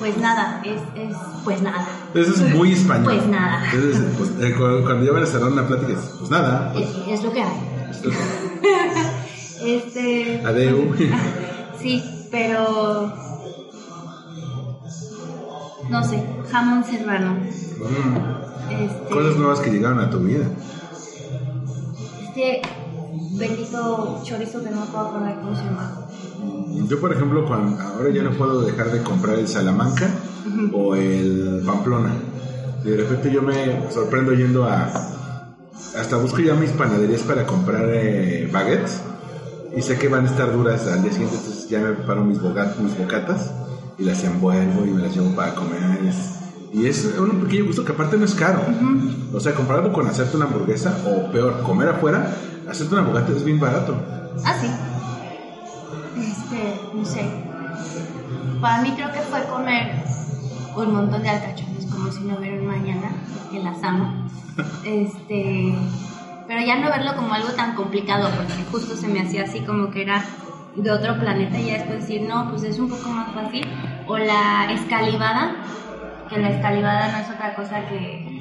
[0.00, 1.86] pues nada, es, es pues nada.
[2.14, 3.14] Eso es muy español.
[3.14, 3.62] Pues nada.
[3.72, 6.72] Eso es, pues, eh, cuando, ya van a cerrar una plática, es, pues nada.
[6.74, 7.52] Es, es lo que hay.
[7.90, 10.42] Es- Este.
[10.44, 10.94] Adeu.
[11.80, 13.12] Sí, pero.
[15.88, 17.32] no sé, jamón serrano.
[17.34, 20.46] Mm, Este, Cosas nuevas que llegaron a tu vida.
[22.26, 22.62] este
[23.32, 26.06] bendito chorizo que no puedo acordar cómo se llama.
[26.88, 30.08] Yo, por ejemplo, cuando, ahora ya no puedo dejar de comprar el Salamanca
[30.72, 32.10] o el Pamplona.
[32.84, 34.88] De repente yo me sorprendo yendo a...
[35.96, 39.02] Hasta busco ya mis panaderías para comprar eh, baguettes.
[39.76, 42.40] Y sé que van a estar duras al día siguiente, entonces ya me preparo mis,
[42.40, 43.52] boga- mis bocatas
[43.98, 45.80] y las envuelvo y me las llevo para comer.
[46.72, 48.62] Y es un pequeño gusto que aparte no es caro.
[49.32, 52.34] O sea, comparado con hacerte una hamburguesa o peor, comer afuera,
[52.68, 53.94] hacerte una bogata es bien barato.
[54.44, 54.66] Ah, sí.
[56.94, 57.30] No sé.
[58.60, 59.92] Para mí creo que fue comer
[60.76, 63.10] un montón de alcachones como si no hubiera un mañana,
[63.50, 64.28] que las amo.
[64.84, 65.74] Este,
[66.46, 69.90] pero ya no verlo como algo tan complicado, porque justo se me hacía así como
[69.90, 70.24] que era
[70.76, 73.66] de otro planeta y ya después decir, no, pues es un poco más fácil.
[74.06, 75.56] O la escalivada,
[76.28, 78.40] que la escalivada no es otra cosa que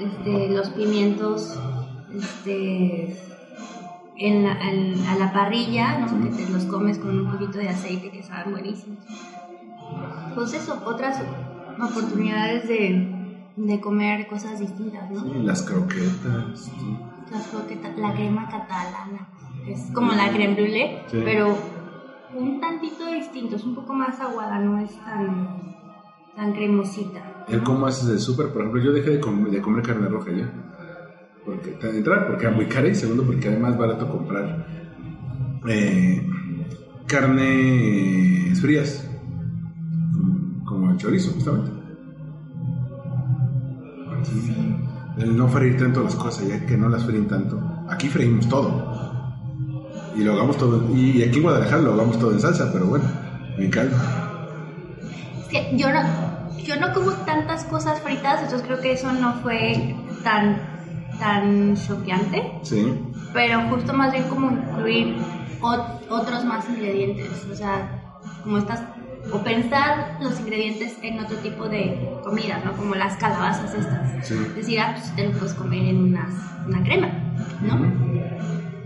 [0.00, 1.58] este, los pimientos,
[2.12, 3.16] este,
[4.16, 6.20] en la- en- a la parrilla, ¿no?
[6.22, 8.98] que te los comes con un poquito de aceite que saben buenísimos.
[10.34, 11.20] Pues eso, otras
[11.80, 15.22] oportunidades de, de comer cosas distintas, ¿no?
[15.22, 16.60] Sí, las croquetas.
[16.60, 16.98] sí.
[17.30, 19.28] Las croquetas, la crema catalana,
[19.64, 21.20] que es como la creme brûlée, Sí.
[21.24, 21.56] pero
[22.36, 25.74] un tantito distinto, es un poco más aguada, no es tan,
[26.36, 27.44] tan cremosita.
[27.48, 30.30] El cómo haces el súper, por ejemplo, yo dejé de, com- de comer carne roja
[30.32, 30.52] ya.
[31.44, 34.64] Porque, de entrada, porque era muy cara y segundo, porque era más barato comprar
[35.66, 36.26] eh,
[37.06, 39.06] carnes frías,
[40.64, 41.70] como- el chorizo, justamente.
[45.16, 47.60] El no freír tanto las cosas, ya que no las fríen tanto.
[47.88, 48.92] Aquí freímos todo.
[50.16, 50.94] Y lo hagamos todo.
[50.94, 53.04] Y aquí en Guadalajara lo hagamos todo en salsa, pero bueno,
[53.58, 53.96] me encanta.
[55.40, 56.00] Es que yo no,
[56.64, 60.56] yo no como tantas cosas fritas, entonces creo que eso no fue tan,
[61.24, 62.52] tan choqueante.
[62.62, 62.92] Sí.
[63.32, 65.16] pero justo más bien como incluir
[65.60, 68.02] ot- otros más ingredientes, o sea,
[68.42, 68.82] como estas,
[69.32, 71.82] o pensar los ingredientes en otro tipo de
[72.22, 72.72] comida, ¿no?
[72.76, 74.26] Como las calabazas estas.
[74.28, 74.34] Sí.
[74.54, 76.32] Decir, ah, pues te lo puedes comer en unas,
[76.68, 77.08] una crema,
[77.62, 77.74] ¿no?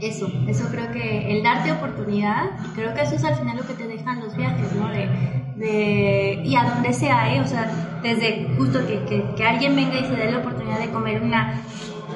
[0.01, 2.45] Eso, eso creo que el darte oportunidad,
[2.77, 4.89] creo que eso es al final lo que te dejan los viajes, ¿no?
[4.89, 5.09] De,
[5.57, 7.41] de- y a donde sea, ¿eh?
[7.41, 7.69] O sea,
[8.03, 11.61] desde justo que, que, que alguien venga y se dé la oportunidad de comer una,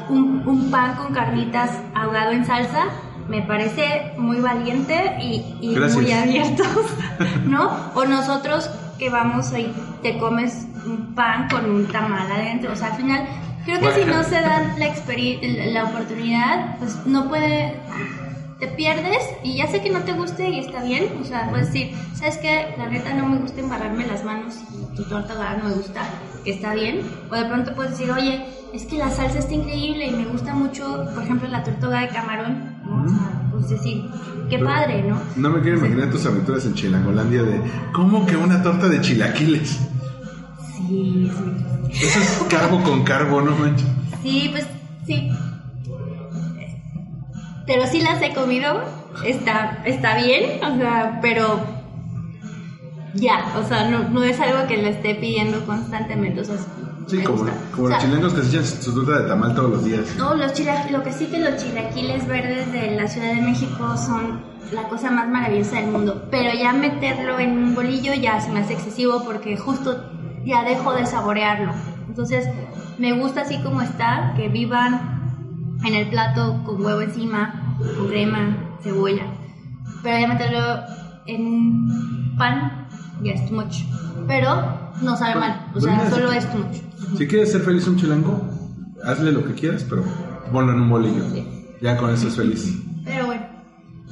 [0.08, 2.86] un, un pan con carnitas ahogado en salsa,
[3.28, 6.68] me parece muy valiente y, muy abiertos,
[7.46, 7.70] ¿no?
[7.94, 9.72] O nosotros que vamos y
[10.02, 13.26] te comes un pan con un tamal adentro, o sea, al final
[13.64, 17.80] creo que si no se dan la, la oportunidad, pues no puede,
[18.62, 21.72] te pierdes y ya sé que no te guste y está bien, o sea, puedes
[21.72, 22.72] decir, ¿sabes qué?
[22.78, 26.02] La neta no me gusta embarrarme las manos y tu torta ahogada no me gusta,
[26.44, 30.06] que está bien, o de pronto puedes decir, oye, es que la salsa está increíble
[30.06, 33.02] y me gusta mucho, por ejemplo, la torta ahogada de camarón, ¿no?
[33.04, 34.04] O sea, pues decir,
[34.48, 35.18] qué Pero- padre, ¿no?
[35.34, 37.60] No me quiero imaginar tus aventuras en Chilangolandia de
[37.92, 39.70] ¿cómo que una torta de chilaquiles?
[40.76, 41.28] Sí,
[41.90, 42.06] sí.
[42.06, 43.88] Eso es carbo con carbo, no manches.
[44.22, 44.68] Sí, pues
[45.04, 45.28] sí.
[47.66, 48.80] Pero sí las he comido.
[49.24, 51.60] Está, está bien, o sea, pero
[53.14, 56.40] ya, o sea, no, no es algo que le esté pidiendo constantemente.
[56.40, 56.56] O sea,
[57.06, 59.70] Sí, como, como O sea, los chilangos que se echan su torta de tamal todos
[59.70, 60.14] los días.
[60.16, 63.96] No, los chila- lo que sí que los chilaquiles verdes de la Ciudad de México
[63.96, 64.40] son
[64.72, 66.28] la cosa más maravillosa del mundo.
[66.30, 70.10] Pero ya meterlo en un bolillo ya se me hace excesivo porque justo
[70.44, 71.72] ya dejo de saborearlo.
[72.08, 72.48] Entonces,
[72.98, 75.11] me gusta así como está, que vivan
[75.84, 79.26] en el plato con huevo encima, con crema, cebolla.
[80.02, 80.80] Pero ya meterlo
[81.26, 82.86] en pan
[83.22, 83.84] ya es too much.
[84.26, 86.38] Pero no sabe mal, o sea, solo sí.
[86.38, 86.76] es too much.
[87.16, 88.40] Si quieres ser feliz un chilango,
[89.04, 90.04] hazle lo que quieras, pero
[90.50, 91.24] ponlo en un bolillo.
[91.80, 92.78] Ya con eso es feliz.
[93.04, 93.46] Pero bueno,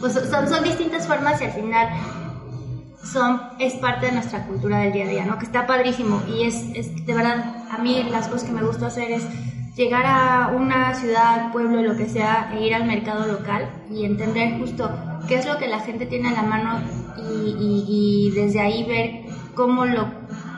[0.00, 1.88] pues son, son distintas formas y al final
[3.02, 5.38] son, es parte de nuestra cultura del día a día, ¿no?
[5.38, 8.86] Que está padrísimo y es, es de verdad, a mí las cosas que me gusta
[8.86, 9.26] hacer es
[9.76, 14.58] llegar a una ciudad, pueblo, lo que sea, e ir al mercado local y entender
[14.58, 14.90] justo
[15.28, 16.80] qué es lo que la gente tiene a la mano
[17.16, 19.20] y, y- y desde ahí ver
[19.54, 20.08] cómo lo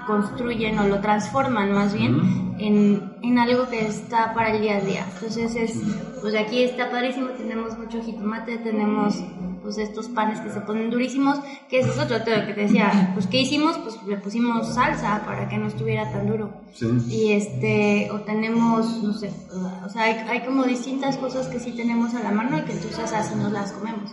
[0.07, 4.81] construyen o lo transforman más bien en, en algo que está para el día a
[4.81, 5.07] día.
[5.15, 5.81] Entonces es,
[6.21, 9.15] pues aquí está padrísimo, tenemos mucho jitomate, tenemos
[9.63, 11.39] pues estos panes que se ponen durísimos,
[11.69, 13.79] que ese es otro tema que te decía, pues ¿qué hicimos?
[13.79, 16.53] Pues le pusimos salsa para que no estuviera tan duro.
[16.75, 16.87] Sí.
[17.09, 19.31] Y este, o tenemos, no sé,
[19.85, 22.73] o sea, hay, hay como distintas cosas que sí tenemos a la mano y que
[22.73, 24.11] entonces así nos las comemos.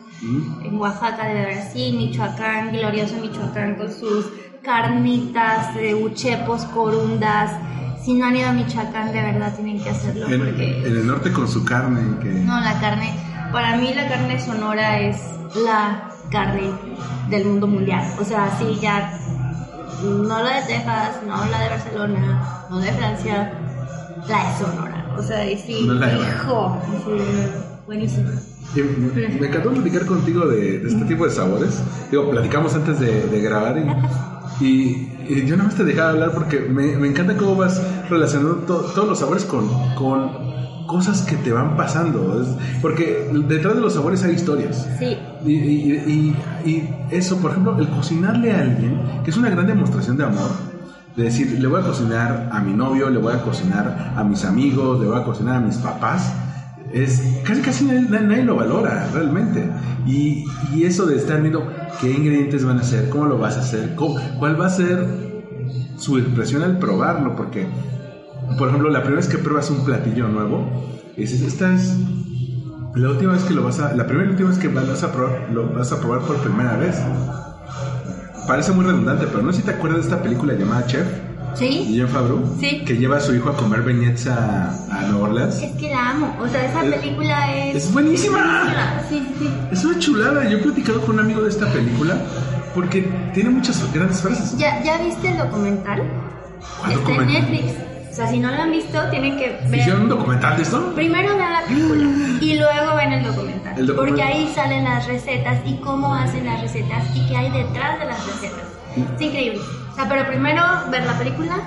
[0.64, 4.28] En Oaxaca haber así, Michoacán, glorioso Michoacán con sus
[4.62, 7.52] carnitas, de uchepos, corundas.
[8.04, 10.78] Si no han ido a Michoacán, de verdad tienen que hacerlo En, porque...
[10.80, 12.30] en el norte con su carne, que...
[12.30, 13.14] No, la carne,
[13.52, 15.18] para mí la carne sonora es
[15.56, 16.72] la carne
[17.30, 18.04] del mundo mundial.
[18.20, 19.12] O sea, sí, ya,
[20.04, 23.54] no la de Texas, no la de Barcelona, no de Francia,
[24.28, 25.16] la de Sonora.
[25.18, 27.12] O sea, y sí, No hijo, sí,
[27.86, 28.30] buenísimo.
[28.76, 31.82] Y me, encantó platicar contigo de, de este tipo de sabores.
[32.12, 33.78] Digo, platicamos antes de, de grabar
[34.60, 37.80] y, y- y yo nada más te dejaba hablar porque me, me encanta cómo vas
[38.10, 40.49] relacionando to- todos los sabores con, con
[40.90, 42.42] cosas que te van pasando.
[42.42, 44.88] Es- porque detrás de los sabores hay historias.
[44.98, 46.36] Sí, Y, y-
[46.66, 50.24] y- y eso, por ejemplo, el cocinarle a alguien, que es una gran demostración de
[50.26, 50.50] amor,
[51.16, 54.44] de decir, le voy a cocinar a mi novio, le voy a cocinar a mis
[54.46, 56.34] amigos, le voy a cocinar a mis papás,
[56.94, 59.64] es casi casi nadie, nadie lo valora realmente.
[60.08, 61.62] Y, y eso de estar viendo
[62.02, 65.06] qué ingredientes van a hacer, cómo lo vas a hacer, cómo- cuál va a ser
[65.98, 67.68] su impresión al probarlo, porque,
[68.58, 70.66] por ejemplo, la primera vez que pruebas un platillo nuevo,
[71.18, 71.94] dices, esta es
[72.96, 75.12] la última vez que lo vas a, la primera y última vez que vas a
[75.12, 76.98] probar, lo vas a probar por primera vez.
[78.48, 81.06] Parece muy redundante, pero no sé si te acuerdas de esta película llamada Chef,
[81.54, 82.84] sí, Guillaume Favreau, Sí.
[82.84, 85.62] que lleva a su hijo a comer beignets a, a Nueva Orleans.
[85.62, 86.36] es que la amo.
[86.42, 87.76] O sea, esa Es- película es...
[87.86, 88.38] es buenísima.
[88.40, 89.04] buenísima.
[89.08, 89.54] Sí, sí, sí.
[89.72, 90.50] Es una chulada.
[90.50, 92.18] Yo he platicado con un amigo de esta película
[92.74, 93.02] porque
[93.36, 94.58] tiene muchas grandes frases.
[94.58, 96.02] ¿Ya, ¿Ya viste el documental?
[96.80, 97.28] ¿Cuál Está en?
[97.28, 97.74] Netflix.
[98.12, 99.80] O sea, si no lo han visto, tienen que ver.
[99.80, 100.94] ¿Hicieron un documental de esto?
[100.96, 102.04] Primero vean la película
[102.42, 103.96] y luego ven el documental, El documental.
[103.96, 108.06] Porque ahí salen las recetas y cómo hacen las recetas y qué hay detrás de
[108.06, 108.64] las recetas.
[109.16, 109.60] Es increíble.
[109.92, 111.58] O sea, pero primero ver la película.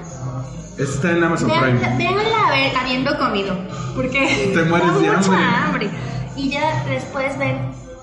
[0.79, 1.97] Está en Amazon Veanla, Prime.
[1.99, 3.55] véanla a ver habiendo comido.
[3.95, 5.37] Porque Te mueres de hambre.
[5.45, 5.91] hambre.
[6.37, 7.59] Y ya después ven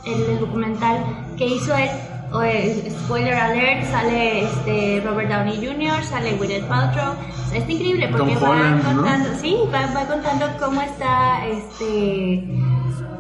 [0.05, 0.97] el, el documental
[1.37, 1.89] que hizo él.
[2.32, 7.13] O, eh, spoiler alert, sale este Robert Downey Jr., sale Gwyneth Paltrow.
[7.13, 8.95] O sea, está increíble porque Tom va Holland, ¿no?
[8.95, 12.43] contando, sí, va, va contando cómo está este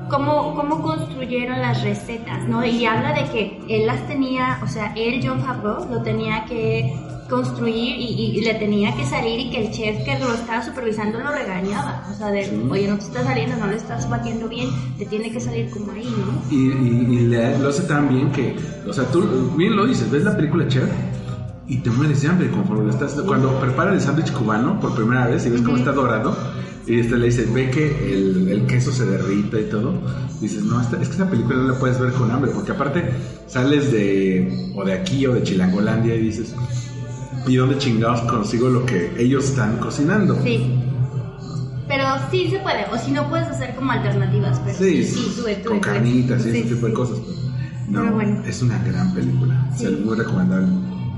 [0.09, 2.65] cómo, cómo construyeron las recetas, ¿no?
[2.65, 6.93] Y habla de que él las tenía, o sea, él, John Favreau, lo tenía que
[7.29, 10.63] construir y, y- y le tenía que salir y que el chef que lo estaba
[10.65, 14.49] supervisando lo regañaba, o sea, de, oye, no te está saliendo, no le estás batiendo
[14.49, 16.51] bien, te tiene que salir como ahí, ¿no?
[16.51, 18.55] Y, y- le- lo hace tan bien que,
[18.87, 20.89] o sea, tú bien lo dices, ves la película Chef
[21.67, 23.13] y te mueres de hambre conforme lo estás.
[23.27, 26.35] Cuando prepara el sándwich cubano por primera vez y ves cómo está dorado,
[26.87, 29.93] y este le dice, ve que el, el queso se derrita y todo,
[30.41, 33.11] dices, no, esta- es que esta película no la puedes ver con hambre, porque aparte
[33.45, 36.55] sales de, o de aquí o de Chilangolandia y dices,
[37.47, 40.37] ¿y dónde chingados consigo lo que ellos están cocinando?
[40.43, 40.75] Sí.
[41.87, 45.55] Pero sí se puede, o si no puedes hacer como alternativas, pero sí, Sí, sí,
[45.67, 47.17] con carnitas y Sí, ese tipo de cosas.
[47.87, 48.43] No, Pero bueno.
[48.45, 49.85] es una gran película, Sí.
[49.85, 50.67] es muy recomendable.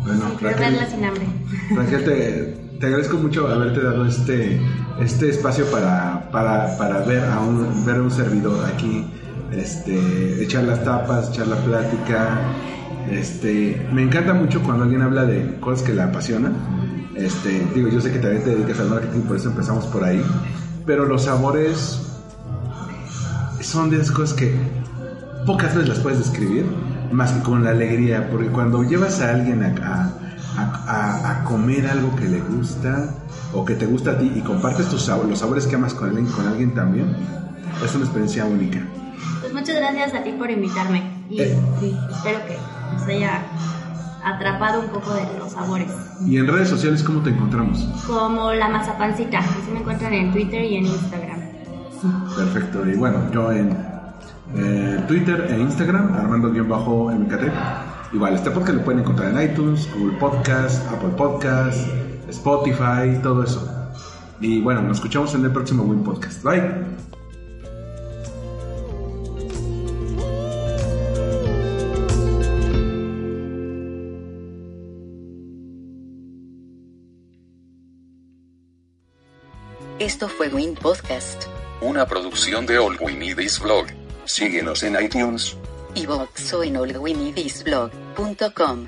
[0.06, 1.24] Bueno, Raquel, verla sin hambre.
[1.76, 4.62] Raquel, te, te agradezco mucho haberte dado este,
[5.02, 9.06] este espacio para, para, para ver a un, ver a un servidor aquí,
[9.52, 12.40] este, echar las tapas, echar la plática.
[13.10, 16.54] Este, me encanta mucho cuando alguien habla de cosas que le apasionan.
[17.16, 20.24] Este, digo, yo sé que también te dedicas al marketing, por eso empezamos por ahí.
[20.86, 22.02] Pero los sabores
[23.62, 24.54] son de esas cosas que
[25.45, 26.66] pocas veces las puedes describir,
[27.12, 30.14] más que con la alegría, porque cuando llevas a alguien a-
[30.58, 33.16] a comer algo que le gusta
[33.54, 36.10] o que te gusta a ti y compartes tus sabores, los sabores que amas con
[36.10, 37.16] alguien, con alguien también,
[37.84, 38.80] es una experiencia única.
[39.41, 41.11] Pues muchas gracias a ti por invitarme.
[41.32, 41.60] Y Eh.
[41.80, 42.58] sí, espero que
[42.94, 43.42] nos haya
[44.24, 45.90] atrapado un poco de los sabores.
[46.26, 47.80] Y en redes sociales, ¿cómo te encontramos?
[48.06, 51.40] Como la mazapancita, así me encuentran en Twitter y en Instagram.
[52.36, 52.88] Perfecto.
[52.88, 53.76] Y bueno, yo en
[54.56, 57.44] eh, Twitter e Instagram, Armando-MKT.
[58.14, 61.80] Igual, este podcast lo pueden encontrar en iTunes, Google Podcast, Apple Podcast,
[62.28, 63.68] Spotify, todo eso.
[64.42, 66.44] Y bueno, nos escuchamos en el próximo Win Podcast.
[66.44, 67.11] Bye.
[80.22, 81.46] Esto fue Win Podcast,
[81.82, 83.88] Una producción de All We Need Is Blog.
[84.26, 85.58] Síguenos en iTunes.
[85.96, 88.88] y Boxo en allwinidisblog.com.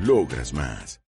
[0.00, 1.02] logras más.